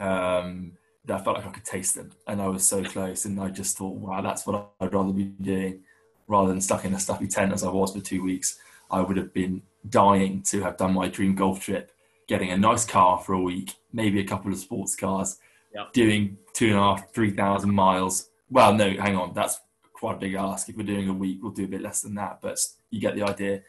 Um, 0.00 0.72
I 1.08 1.18
felt 1.18 1.36
like 1.36 1.46
I 1.46 1.50
could 1.50 1.64
taste 1.64 1.94
them, 1.94 2.10
and 2.26 2.42
I 2.42 2.48
was 2.48 2.66
so 2.66 2.82
close. 2.82 3.24
And 3.24 3.40
I 3.40 3.50
just 3.50 3.76
thought, 3.76 3.94
wow, 3.96 4.20
that's 4.20 4.46
what 4.46 4.70
I'd 4.80 4.92
rather 4.92 5.12
be 5.12 5.24
doing, 5.24 5.80
rather 6.26 6.48
than 6.48 6.60
stuck 6.60 6.84
in 6.84 6.94
a 6.94 6.98
stuffy 6.98 7.28
tent 7.28 7.52
as 7.52 7.62
I 7.62 7.70
was 7.70 7.92
for 7.94 8.00
two 8.00 8.22
weeks. 8.22 8.58
I 8.90 9.00
would 9.00 9.16
have 9.16 9.32
been 9.32 9.62
dying 9.88 10.42
to 10.48 10.62
have 10.62 10.76
done 10.76 10.94
my 10.94 11.08
dream 11.08 11.34
golf 11.34 11.60
trip, 11.60 11.92
getting 12.28 12.50
a 12.50 12.56
nice 12.56 12.84
car 12.86 13.18
for 13.18 13.32
a 13.32 13.40
week, 13.40 13.74
maybe 13.92 14.20
a 14.20 14.24
couple 14.24 14.52
of 14.52 14.58
sports 14.58 14.94
cars, 14.94 15.38
Yep. 15.74 15.92
doing 15.92 16.38
two 16.52 16.68
and 16.68 16.76
a 16.76 16.80
half, 16.80 17.12
three 17.12 17.30
thousand 17.32 17.74
miles. 17.74 18.30
Well, 18.50 18.72
no, 18.74 18.90
hang 18.90 19.16
on, 19.16 19.34
that's 19.34 19.60
quite 19.92 20.16
a 20.16 20.18
big 20.18 20.34
ask. 20.34 20.68
If 20.68 20.76
we're 20.76 20.84
doing 20.84 21.08
a 21.08 21.12
week, 21.12 21.40
we'll 21.42 21.52
do 21.52 21.64
a 21.64 21.68
bit 21.68 21.82
less 21.82 22.00
than 22.02 22.14
that, 22.14 22.40
but 22.40 22.58
you 22.90 23.00
get 23.00 23.14
the 23.16 23.22
idea. 23.24 23.62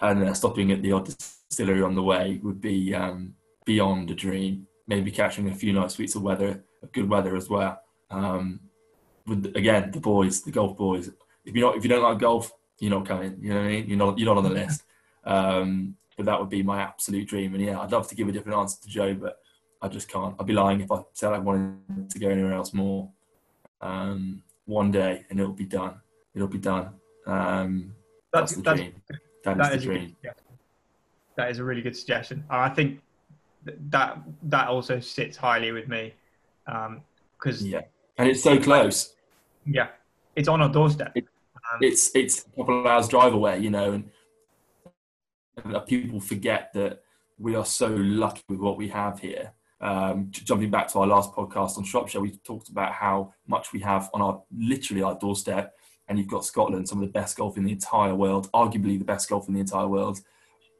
And 0.00 0.24
uh, 0.24 0.34
stopping 0.34 0.72
at 0.72 0.82
the 0.82 0.92
odd 0.92 1.06
distillery 1.06 1.82
on 1.82 1.94
the 1.94 2.02
way 2.02 2.40
would 2.42 2.60
be 2.60 2.94
um, 2.94 3.34
beyond 3.64 4.10
a 4.10 4.14
dream. 4.14 4.66
Maybe 4.86 5.10
catching 5.10 5.48
a 5.48 5.54
few 5.54 5.72
nice 5.72 5.96
weeks 5.98 6.14
of 6.14 6.22
weather, 6.22 6.64
of 6.82 6.90
good 6.92 7.08
weather 7.08 7.36
as 7.36 7.48
well. 7.48 7.80
Um, 8.10 8.60
with 9.26 9.52
again, 9.54 9.90
the 9.92 10.00
boys, 10.00 10.42
the 10.42 10.50
golf 10.50 10.76
boys. 10.76 11.10
If 11.44 11.54
you 11.54 11.60
not, 11.62 11.76
if 11.76 11.84
you 11.84 11.88
don't 11.88 12.02
like 12.02 12.18
golf, 12.18 12.52
you're 12.78 12.90
not 12.90 13.06
coming. 13.06 13.36
You 13.40 13.50
know 13.50 13.56
what 13.60 13.66
I 13.66 13.68
mean? 13.68 13.86
You're 13.88 13.98
not, 13.98 14.18
you're 14.18 14.26
not 14.26 14.38
on 14.38 14.44
the 14.44 14.50
list. 14.50 14.82
Um, 15.24 15.94
but 16.16 16.26
that 16.26 16.38
would 16.38 16.48
be 16.50 16.62
my 16.62 16.80
absolute 16.80 17.26
dream. 17.28 17.54
And 17.54 17.62
yeah, 17.64 17.80
I'd 17.80 17.92
love 17.92 18.08
to 18.08 18.14
give 18.14 18.28
a 18.28 18.32
different 18.32 18.58
answer 18.58 18.80
to 18.82 18.88
Joe, 18.88 19.14
but 19.14 19.40
I 19.80 19.88
just 19.88 20.08
can't. 20.08 20.34
I'd 20.38 20.46
be 20.46 20.52
lying 20.52 20.80
if 20.80 20.90
I 20.92 21.02
said 21.12 21.32
I 21.32 21.38
wanted 21.38 22.10
to 22.10 22.18
go 22.18 22.28
anywhere 22.28 22.52
else 22.54 22.72
more. 22.72 23.08
Um, 23.80 24.42
one 24.66 24.90
day, 24.92 25.24
and 25.30 25.40
it'll 25.40 25.52
be 25.52 25.64
done. 25.66 25.94
It'll 26.34 26.46
be 26.48 26.58
done. 26.58 26.90
Um, 27.26 27.94
that's, 28.32 28.52
That's, 28.52 28.56
the 28.56 28.62
that's 28.62 28.80
dream. 28.80 28.94
That 29.44 29.52
is 29.52 29.58
that 29.58 29.70
the 29.70 29.76
is 29.76 29.82
a 29.84 29.86
good 29.86 29.92
dream. 29.94 30.08
suggestion. 30.16 30.46
That 31.36 31.50
is 31.50 31.58
a 31.58 31.64
really 31.64 31.82
good 31.82 31.96
suggestion. 31.96 32.44
And 32.50 32.60
I 32.60 32.68
think 32.68 33.00
that 33.90 34.18
that 34.44 34.68
also 34.68 35.00
sits 35.00 35.36
highly 35.36 35.72
with 35.72 35.88
me 35.88 36.14
because 36.64 37.64
Yeah, 37.66 37.82
and 38.18 38.28
it's 38.28 38.42
so 38.42 38.58
close. 38.60 39.14
yeah, 39.66 39.88
it's 40.36 40.48
on 40.48 40.60
our 40.62 40.68
doorstep. 40.68 41.12
It- 41.16 41.26
Um, 41.72 41.78
It's 41.80 42.10
it's 42.14 42.44
a 42.46 42.50
couple 42.56 42.80
of 42.80 42.86
hours 42.86 43.08
drive 43.08 43.32
away, 43.34 43.58
you 43.60 43.70
know, 43.70 43.92
and 43.92 44.10
people 45.86 46.20
forget 46.20 46.72
that 46.74 47.02
we 47.38 47.54
are 47.54 47.64
so 47.64 47.88
lucky 47.88 48.42
with 48.48 48.60
what 48.60 48.76
we 48.76 48.88
have 48.88 49.20
here. 49.20 49.52
Um, 49.80 50.28
jumping 50.30 50.70
back 50.70 50.88
to 50.88 51.00
our 51.00 51.06
last 51.06 51.32
podcast 51.32 51.76
on 51.76 51.84
Shropshire, 51.84 52.20
we 52.20 52.36
talked 52.44 52.68
about 52.68 52.92
how 52.92 53.34
much 53.48 53.72
we 53.72 53.80
have 53.80 54.08
on 54.14 54.22
our 54.22 54.42
literally 54.56 55.02
our 55.02 55.18
doorstep, 55.18 55.74
and 56.06 56.18
you've 56.18 56.28
got 56.28 56.44
Scotland, 56.44 56.88
some 56.88 56.98
of 56.98 57.06
the 57.06 57.12
best 57.12 57.36
golf 57.36 57.56
in 57.56 57.64
the 57.64 57.72
entire 57.72 58.14
world, 58.14 58.50
arguably 58.52 58.98
the 58.98 59.04
best 59.04 59.28
golf 59.28 59.48
in 59.48 59.54
the 59.54 59.60
entire 59.60 59.88
world, 59.88 60.20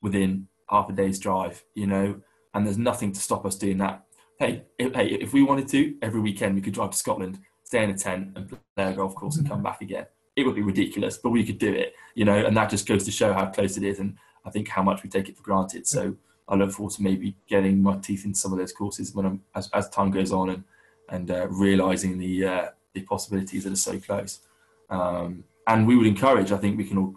within 0.02 0.46
half 0.68 0.88
a 0.88 0.92
day's 0.92 1.18
drive, 1.18 1.64
you 1.74 1.87
know, 1.87 2.20
and 2.54 2.64
there's 2.64 2.78
nothing 2.78 3.12
to 3.12 3.20
stop 3.20 3.44
us 3.44 3.56
doing 3.56 3.78
that. 3.78 4.04
Hey, 4.38 4.64
if, 4.78 4.94
hey, 4.94 5.06
if 5.08 5.32
we 5.32 5.42
wanted 5.42 5.68
to, 5.68 5.96
every 6.00 6.20
weekend 6.20 6.54
we 6.54 6.61
could 6.61 6.74
drive 6.74 6.90
to 6.90 6.96
Scotland, 6.96 7.40
stay 7.64 7.82
in 7.82 7.90
a 7.90 7.98
tent, 7.98 8.32
and 8.37 8.48
play 8.48 8.58
a 8.76 8.92
golf 8.92 9.14
course 9.14 9.37
and 9.37 9.48
come 9.48 9.62
back 9.62 9.80
again. 9.80 10.06
It 10.37 10.46
would 10.46 10.54
be 10.54 10.62
ridiculous, 10.62 11.18
but 11.18 11.30
we 11.30 11.44
could 11.44 11.58
do 11.58 11.72
it, 11.72 11.94
you 12.14 12.24
know, 12.24 12.37
and 12.37 12.56
that 12.56 12.70
just 12.70 12.87
goes 12.87 13.04
to 13.04 13.11
show 13.11 13.32
how 13.32 13.46
close 13.46 13.76
it 13.76 13.82
is, 13.82 13.98
and 13.98 14.16
I 14.44 14.50
think 14.50 14.68
how 14.68 14.83
much 14.83 15.02
we 15.02 15.09
take 15.09 15.28
it 15.28 15.37
for 15.37 15.42
granted. 15.42 15.87
So 15.87 16.16
I 16.48 16.55
look 16.57 16.72
forward 16.72 16.94
to 16.94 17.02
maybe 17.02 17.37
getting 17.48 17.83
my 17.83 17.96
teeth 17.98 18.24
into 18.24 18.38
some 18.38 18.52
of 18.52 18.59
those 18.59 18.72
courses 18.72 19.14
when 19.14 19.26
I'm 19.26 19.42
as, 19.55 19.70
as 19.72 19.88
time 19.88 20.11
goes 20.11 20.33
on, 20.33 20.50
and 20.50 20.64
and 21.09 21.31
uh, 21.31 21.48
realizing 21.48 22.18
the 22.18 22.46
uh, 22.46 22.66
the 22.94 23.02
possibilities 23.02 23.64
that 23.64 23.72
are 23.72 23.76
so 23.76 23.98
close. 23.98 24.40
Um, 24.90 25.44
and 25.66 25.87
we 25.87 25.96
would 25.96 26.07
encourage, 26.07 26.52
I 26.52 26.59
think 26.59 26.76
we 26.76 26.85
can 26.85 26.98
all 26.98 27.14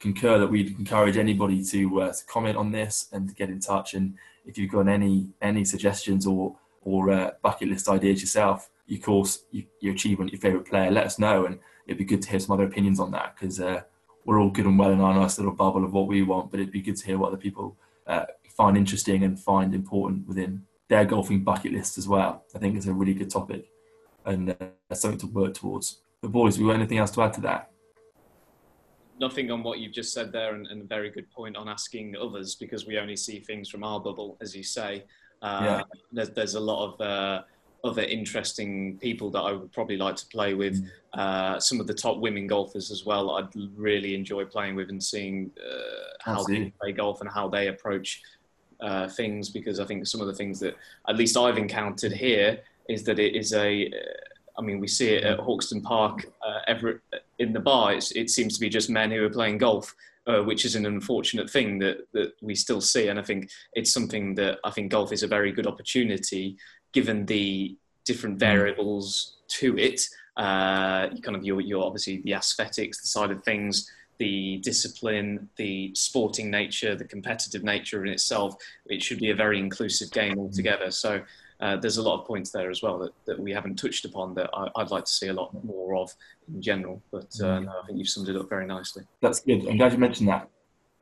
concur 0.00 0.38
that 0.38 0.46
we'd 0.46 0.78
encourage 0.78 1.16
anybody 1.16 1.64
to, 1.64 2.02
uh, 2.02 2.12
to 2.12 2.24
comment 2.26 2.56
on 2.56 2.70
this 2.70 3.08
and 3.12 3.28
to 3.28 3.34
get 3.34 3.50
in 3.50 3.60
touch. 3.60 3.94
And 3.94 4.14
if 4.46 4.56
you've 4.56 4.70
got 4.70 4.88
any 4.88 5.28
any 5.42 5.64
suggestions 5.64 6.26
or 6.26 6.56
or 6.82 7.10
uh, 7.10 7.30
bucket 7.42 7.68
list 7.68 7.88
ideas 7.88 8.20
yourself, 8.20 8.70
your 8.86 9.00
course, 9.00 9.44
your, 9.50 9.64
your 9.80 9.94
achievement, 9.94 10.32
your 10.32 10.40
favourite 10.40 10.66
player, 10.66 10.90
let 10.90 11.06
us 11.06 11.18
know. 11.18 11.44
And 11.44 11.58
it'd 11.86 11.98
be 11.98 12.04
good 12.04 12.22
to 12.22 12.30
hear 12.30 12.40
some 12.40 12.54
other 12.54 12.64
opinions 12.64 13.00
on 13.00 13.10
that 13.10 13.34
because 13.34 13.60
uh, 13.60 13.82
we're 14.28 14.42
all 14.42 14.50
good 14.50 14.66
and 14.66 14.78
well 14.78 14.90
in 14.90 15.00
our 15.00 15.14
nice 15.14 15.38
little 15.38 15.54
bubble 15.54 15.82
of 15.82 15.94
what 15.94 16.06
we 16.06 16.20
want, 16.20 16.50
but 16.50 16.60
it'd 16.60 16.70
be 16.70 16.82
good 16.82 16.96
to 16.96 17.06
hear 17.06 17.16
what 17.16 17.28
other 17.28 17.38
people 17.38 17.78
uh, 18.06 18.26
find 18.46 18.76
interesting 18.76 19.24
and 19.24 19.40
find 19.40 19.74
important 19.74 20.28
within 20.28 20.62
their 20.88 21.06
golfing 21.06 21.42
bucket 21.42 21.72
list 21.72 21.96
as 21.96 22.06
well. 22.06 22.44
I 22.54 22.58
think 22.58 22.76
it's 22.76 22.84
a 22.84 22.92
really 22.92 23.14
good 23.14 23.30
topic 23.30 23.70
and 24.26 24.50
uh, 24.50 24.94
something 24.94 25.18
to 25.20 25.26
work 25.28 25.54
towards. 25.54 26.02
But 26.20 26.32
boys, 26.32 26.58
we 26.58 26.66
got 26.66 26.74
anything 26.74 26.98
else 26.98 27.10
to 27.12 27.22
add 27.22 27.32
to 27.34 27.40
that? 27.40 27.70
nothing 29.20 29.50
on 29.50 29.64
what 29.64 29.80
you've 29.80 29.92
just 29.92 30.12
said 30.12 30.30
there, 30.30 30.54
and, 30.54 30.68
and 30.68 30.82
a 30.82 30.84
very 30.84 31.10
good 31.10 31.28
point 31.32 31.56
on 31.56 31.68
asking 31.68 32.14
others 32.16 32.54
because 32.54 32.86
we 32.86 32.98
only 32.98 33.16
see 33.16 33.40
things 33.40 33.68
from 33.68 33.82
our 33.82 33.98
bubble, 33.98 34.36
as 34.40 34.54
you 34.54 34.62
say. 34.62 35.02
Uh, 35.42 35.62
Yeah. 35.64 35.82
there's, 36.12 36.30
there's 36.30 36.54
a 36.54 36.60
lot 36.60 36.80
of 36.86 37.00
uh, 37.00 37.42
other 37.84 38.02
interesting 38.02 38.98
people 38.98 39.30
that 39.30 39.40
I 39.40 39.52
would 39.52 39.72
probably 39.72 39.96
like 39.96 40.16
to 40.16 40.26
play 40.26 40.54
with. 40.54 40.84
Uh, 41.12 41.58
some 41.58 41.80
of 41.80 41.86
the 41.86 41.94
top 41.94 42.18
women 42.18 42.46
golfers 42.46 42.90
as 42.90 43.04
well. 43.04 43.30
I'd 43.30 43.48
really 43.76 44.14
enjoy 44.14 44.44
playing 44.44 44.74
with 44.76 44.90
and 44.90 45.02
seeing 45.02 45.50
uh, 45.58 46.08
how 46.20 46.42
they 46.44 46.72
play 46.80 46.92
golf 46.92 47.20
and 47.20 47.30
how 47.30 47.48
they 47.48 47.68
approach 47.68 48.22
uh, 48.80 49.08
things. 49.08 49.48
Because 49.48 49.80
I 49.80 49.84
think 49.84 50.06
some 50.06 50.20
of 50.20 50.26
the 50.26 50.34
things 50.34 50.60
that 50.60 50.76
at 51.08 51.16
least 51.16 51.36
I've 51.36 51.58
encountered 51.58 52.12
here 52.12 52.60
is 52.88 53.04
that 53.04 53.18
it 53.18 53.34
is 53.36 53.52
a. 53.52 53.86
uh, 53.86 54.60
mean, 54.60 54.80
we 54.80 54.88
see 54.88 55.10
it 55.10 55.22
at 55.22 55.38
Hawkstone 55.38 55.84
Park 55.84 56.26
uh, 56.44 56.58
every, 56.66 56.98
in 57.38 57.52
the 57.52 57.60
bar. 57.60 57.94
It's, 57.94 58.10
it 58.10 58.28
seems 58.28 58.54
to 58.54 58.60
be 58.60 58.68
just 58.68 58.90
men 58.90 59.12
who 59.12 59.24
are 59.24 59.30
playing 59.30 59.58
golf, 59.58 59.94
uh, 60.26 60.42
which 60.42 60.64
is 60.64 60.74
an 60.74 60.84
unfortunate 60.84 61.48
thing 61.48 61.78
that, 61.78 62.08
that 62.12 62.32
we 62.42 62.56
still 62.56 62.80
see. 62.80 63.06
And 63.06 63.20
I 63.20 63.22
think 63.22 63.50
it's 63.74 63.92
something 63.92 64.34
that 64.34 64.58
I 64.64 64.70
think 64.72 64.90
golf 64.90 65.12
is 65.12 65.22
a 65.22 65.28
very 65.28 65.52
good 65.52 65.68
opportunity, 65.68 66.56
given 66.92 67.26
the 67.26 67.76
different 68.04 68.38
variables 68.38 69.36
to 69.48 69.78
it. 69.78 70.00
Uh, 70.36 71.08
kind 71.22 71.36
of 71.36 71.44
your, 71.44 71.60
your 71.60 71.84
obviously 71.84 72.22
the 72.22 72.32
aesthetics, 72.32 73.00
the 73.00 73.06
side 73.06 73.30
of 73.30 73.42
things, 73.44 73.90
the 74.18 74.58
discipline, 74.58 75.48
the 75.56 75.92
sporting 75.94 76.50
nature, 76.50 76.94
the 76.94 77.04
competitive 77.04 77.64
nature 77.64 78.04
in 78.04 78.12
itself. 78.12 78.54
It 78.86 79.02
should 79.02 79.18
be 79.18 79.30
a 79.30 79.34
very 79.34 79.58
inclusive 79.58 80.10
game 80.10 80.38
altogether. 80.38 80.90
So 80.90 81.22
uh, 81.60 81.76
there's 81.76 81.96
a 81.96 82.02
lot 82.02 82.20
of 82.20 82.26
points 82.26 82.50
there 82.50 82.70
as 82.70 82.82
well 82.82 82.98
that, 82.98 83.12
that 83.26 83.38
we 83.38 83.52
haven't 83.52 83.76
touched 83.76 84.04
upon 84.04 84.34
that 84.34 84.50
I, 84.54 84.68
I'd 84.76 84.90
like 84.90 85.04
to 85.04 85.12
see 85.12 85.28
a 85.28 85.32
lot 85.32 85.52
more 85.64 85.96
of 85.96 86.14
in 86.52 86.62
general. 86.62 87.02
But 87.10 87.32
uh, 87.40 87.60
no, 87.60 87.72
I 87.82 87.86
think 87.86 87.98
you've 87.98 88.08
summed 88.08 88.28
it 88.28 88.36
up 88.36 88.48
very 88.48 88.66
nicely. 88.66 89.04
That's 89.20 89.40
good. 89.40 89.66
I'm 89.66 89.76
glad 89.76 89.92
you 89.92 89.98
mentioned 89.98 90.28
that. 90.28 90.48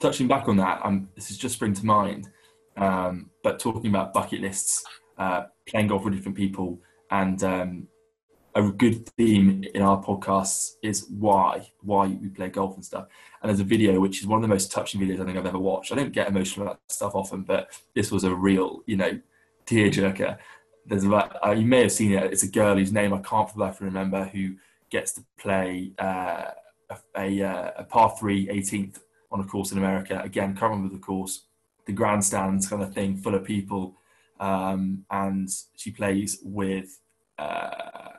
Touching 0.01 0.29
back 0.29 0.49
on 0.49 0.57
that, 0.59 0.81
um, 0.85 1.09
this 1.15 1.29
has 1.29 1.39
just 1.39 1.55
spring 1.55 1.73
to 1.75 1.87
mind. 1.87 2.29
Um, 2.77 3.31
but 3.43 3.59
talking 3.59 3.89
about 3.89 4.13
bucket 4.13 4.43
lists, 4.43 4.85
uh, 5.19 5.45
playing 5.67 5.89
golf 5.89 6.05
with 6.05 6.15
different 6.15 6.37
people, 6.37 6.81
and 7.11 7.43
um, 7.43 7.89
a 8.57 8.63
good 8.63 9.07
theme 9.11 9.65
in 9.75 9.83
our 9.83 10.03
podcasts 10.03 10.73
is 10.83 11.07
why 11.11 11.71
why 11.83 12.07
we 12.07 12.29
play 12.29 12.49
golf 12.49 12.75
and 12.75 12.85
stuff. 12.85 13.07
And 13.43 13.51
there's 13.51 13.61
a 13.61 13.65
video 13.65 14.01
which 14.01 14.21
is 14.21 14.27
one 14.27 14.39
of 14.39 14.43
the 14.43 14.49
most 14.49 14.73
touching 14.73 15.01
videos 15.01 15.21
I 15.21 15.25
think 15.25 15.37
I've 15.37 15.47
ever 15.47 15.59
watched. 15.59 15.93
I 15.93 15.97
don't 15.97 16.13
get 16.13 16.29
emotional 16.29 16.67
about 16.67 16.81
stuff 16.89 17.15
often, 17.15 17.43
but 17.43 17.71
this 17.95 18.11
was 18.11 18.25
a 18.25 18.35
real, 18.35 18.81
you 18.87 18.97
know, 18.97 19.21
tearjerker. 19.67 20.39
There's 20.87 21.05
about 21.05 21.37
uh, 21.47 21.51
you 21.51 21.67
may 21.67 21.83
have 21.83 21.93
seen 21.93 22.13
it. 22.13 22.33
It's 22.33 22.45
a 22.45 22.51
girl 22.51 22.77
whose 22.77 22.93
name 22.93 23.13
I 23.13 23.19
can't 23.19 23.49
for 23.49 23.59
the 23.59 23.65
life 23.65 23.81
remember 23.81 24.25
who 24.25 24.55
gets 24.91 25.13
to 25.13 25.25
play 25.39 25.93
uh, 25.99 26.51
a, 26.89 26.97
a, 27.17 27.43
uh, 27.43 27.71
a 27.79 27.85
par 27.85 28.17
three 28.19 28.47
18th 28.47 29.01
on 29.31 29.41
a 29.41 29.45
course 29.45 29.73
in 29.73 29.79
America. 29.79 30.21
Again, 30.25 30.57
can't 30.57 30.71
remember 30.71 30.95
the 30.95 31.01
course. 31.01 31.43
The 31.85 31.93
grandstands 31.93 32.69
kind 32.69 32.83
of 32.83 32.95
thing, 32.95 33.17
full 33.17 33.35
of 33.35 33.45
people, 33.45 33.97
um, 34.41 35.05
and 35.11 35.49
she 35.77 35.91
plays 35.91 36.39
with 36.43 37.01
uh, 37.39 38.11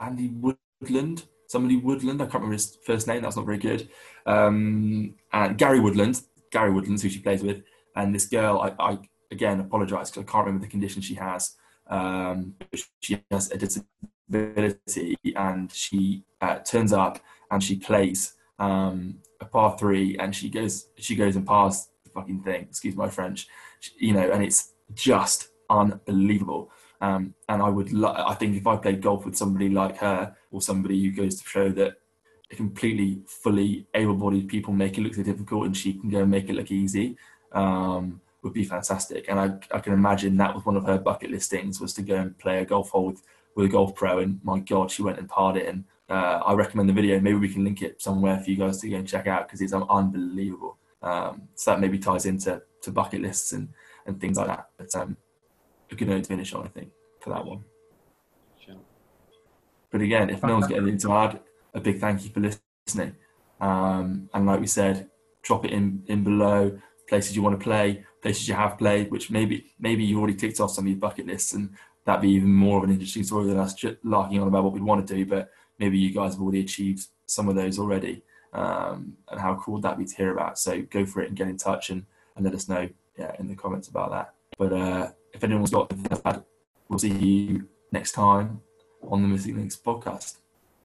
Andy 0.00 0.28
Woodland. 0.28 1.24
Somebody 1.46 1.76
Woodland. 1.76 2.22
I 2.22 2.26
can't 2.26 2.34
remember 2.34 2.54
his 2.54 2.78
first 2.86 3.08
name. 3.08 3.22
That's 3.22 3.36
not 3.36 3.44
very 3.44 3.58
good. 3.58 3.88
Um, 4.26 5.14
and 5.32 5.58
Gary 5.58 5.80
Woodland. 5.80 6.22
Gary 6.50 6.72
Woodlands, 6.72 7.02
who 7.02 7.08
she 7.08 7.20
plays 7.20 7.42
with, 7.42 7.62
and 7.96 8.14
this 8.14 8.26
girl. 8.26 8.60
I, 8.60 8.92
I 8.92 8.98
again 9.30 9.60
apologise 9.60 10.10
because 10.10 10.28
I 10.28 10.30
can't 10.30 10.46
remember 10.46 10.66
the 10.66 10.70
condition 10.70 11.02
she 11.02 11.14
has. 11.14 11.54
Um, 11.88 12.54
she 13.00 13.22
has 13.30 13.50
a 13.50 13.56
disability, 13.58 15.16
and 15.36 15.72
she 15.72 16.24
uh, 16.40 16.58
turns 16.58 16.92
up 16.92 17.20
and 17.50 17.62
she 17.62 17.76
plays 17.76 18.34
um, 18.58 19.18
a 19.40 19.44
par 19.44 19.76
three, 19.78 20.16
and 20.18 20.34
she 20.34 20.48
goes 20.48 20.88
she 20.96 21.14
goes 21.14 21.36
and 21.36 21.46
pars 21.46 21.88
the 22.04 22.10
fucking 22.10 22.42
thing. 22.42 22.62
Excuse 22.62 22.96
my 22.96 23.08
French, 23.08 23.48
you 23.98 24.12
know, 24.12 24.30
and 24.30 24.42
it's 24.42 24.72
just 24.94 25.48
unbelievable. 25.68 26.70
Um, 27.00 27.34
and 27.48 27.62
I 27.62 27.68
would, 27.68 27.92
lo- 27.92 28.14
I 28.14 28.34
think, 28.34 28.56
if 28.56 28.66
I 28.66 28.76
played 28.76 29.00
golf 29.00 29.24
with 29.24 29.36
somebody 29.36 29.68
like 29.68 29.96
her 29.98 30.36
or 30.50 30.60
somebody 30.60 31.02
who 31.02 31.10
goes 31.12 31.40
to 31.40 31.48
show 31.48 31.70
that 31.70 31.94
completely 32.50 33.22
fully 33.26 33.86
able-bodied 33.94 34.48
people 34.48 34.72
make 34.72 34.98
it 34.98 35.02
look 35.02 35.14
so 35.14 35.22
difficult, 35.22 35.66
and 35.66 35.76
she 35.76 35.94
can 35.94 36.10
go 36.10 36.20
and 36.20 36.30
make 36.30 36.48
it 36.48 36.54
look 36.54 36.70
easy, 36.70 37.16
um, 37.52 38.20
would 38.42 38.52
be 38.52 38.64
fantastic. 38.64 39.26
And 39.28 39.38
I, 39.38 39.76
I 39.76 39.80
can 39.80 39.92
imagine 39.92 40.36
that 40.36 40.54
was 40.54 40.64
one 40.64 40.76
of 40.76 40.84
her 40.84 40.98
bucket 40.98 41.30
list 41.30 41.50
things 41.50 41.80
was 41.80 41.94
to 41.94 42.02
go 42.02 42.16
and 42.16 42.38
play 42.38 42.58
a 42.58 42.64
golf 42.64 42.90
hole 42.90 43.06
with, 43.06 43.22
with 43.54 43.66
a 43.66 43.68
golf 43.68 43.94
pro. 43.94 44.18
And 44.18 44.40
my 44.42 44.58
God, 44.58 44.90
she 44.90 45.02
went 45.02 45.18
and 45.18 45.28
parred 45.28 45.56
it. 45.56 45.66
And 45.66 45.84
uh, 46.08 46.40
I 46.44 46.54
recommend 46.54 46.88
the 46.88 46.92
video. 46.92 47.20
Maybe 47.20 47.38
we 47.38 47.52
can 47.52 47.64
link 47.64 47.82
it 47.82 48.02
somewhere 48.02 48.38
for 48.40 48.50
you 48.50 48.56
guys 48.56 48.78
to 48.80 48.88
go 48.88 48.96
and 48.96 49.06
check 49.06 49.26
out 49.26 49.46
because 49.46 49.60
it's 49.60 49.72
unbelievable. 49.72 50.76
Um, 51.02 51.48
so 51.54 51.70
that 51.70 51.80
maybe 51.80 51.98
ties 51.98 52.26
into 52.26 52.62
to 52.82 52.90
bucket 52.90 53.20
lists 53.20 53.52
and, 53.52 53.68
and 54.06 54.20
things 54.20 54.36
like 54.36 54.46
that. 54.48 54.68
But 54.76 54.94
um, 54.96 55.16
a 55.90 55.94
good 55.94 56.08
note 56.08 56.24
to 56.24 56.28
finish 56.28 56.52
on, 56.54 56.64
I 56.64 56.68
think, 56.68 56.90
for 57.20 57.30
that 57.30 57.44
one. 57.44 57.64
Sure. 58.64 58.76
But 59.90 60.00
again, 60.00 60.30
if 60.30 60.42
no 60.42 60.54
one's 60.54 60.66
getting 60.66 60.84
got 60.84 60.88
anything 60.88 61.08
to 61.08 61.12
add, 61.14 61.40
a 61.74 61.80
big 61.80 62.00
thank 62.00 62.24
you 62.24 62.30
for 62.30 62.40
listening. 62.40 63.16
Um, 63.60 64.28
and 64.32 64.46
like 64.46 64.60
we 64.60 64.66
said, 64.66 65.10
drop 65.42 65.64
it 65.64 65.72
in, 65.72 66.02
in 66.06 66.24
below 66.24 66.78
places 67.08 67.34
you 67.34 67.42
want 67.42 67.58
to 67.58 67.62
play, 67.62 68.04
places 68.22 68.48
you 68.48 68.54
have 68.54 68.78
played, 68.78 69.10
which 69.10 69.30
maybe 69.30 69.66
maybe 69.78 70.04
you 70.04 70.18
already 70.18 70.34
ticked 70.34 70.60
off 70.60 70.70
some 70.70 70.84
of 70.84 70.90
your 70.90 70.98
bucket 70.98 71.26
lists, 71.26 71.52
and 71.52 71.70
that'd 72.04 72.22
be 72.22 72.30
even 72.30 72.52
more 72.52 72.78
of 72.78 72.84
an 72.84 72.90
interesting 72.90 73.24
story 73.24 73.46
than 73.48 73.58
us 73.58 73.74
just 73.74 73.96
larking 74.04 74.40
on 74.40 74.48
about 74.48 74.64
what 74.64 74.72
we'd 74.72 74.82
want 74.82 75.06
to 75.06 75.14
do. 75.14 75.26
But 75.26 75.50
maybe 75.78 75.98
you 75.98 76.14
guys 76.14 76.34
have 76.34 76.42
already 76.42 76.60
achieved 76.60 77.06
some 77.26 77.48
of 77.48 77.56
those 77.56 77.78
already, 77.78 78.22
um, 78.52 79.14
and 79.30 79.40
how 79.40 79.56
cool 79.56 79.74
would 79.74 79.82
that 79.82 79.98
be 79.98 80.04
to 80.04 80.16
hear 80.16 80.32
about? 80.32 80.58
So 80.58 80.82
go 80.82 81.04
for 81.04 81.20
it 81.20 81.28
and 81.28 81.36
get 81.36 81.48
in 81.48 81.56
touch 81.56 81.90
and, 81.90 82.06
and 82.40 82.46
let 82.46 82.54
us 82.54 82.68
know 82.68 82.88
yeah, 83.18 83.32
in 83.38 83.48
the 83.48 83.54
comments 83.54 83.88
about 83.88 84.10
that. 84.12 84.34
But 84.58 84.72
uh, 84.72 85.10
if 85.34 85.44
anyone's 85.44 85.70
got, 85.70 85.92
we'll 86.88 86.98
see 86.98 87.12
you 87.12 87.68
next 87.92 88.12
time 88.12 88.62
on 89.02 89.20
the 89.22 89.28
Missing 89.28 89.56
Links 89.56 89.76
podcast. 89.76 90.38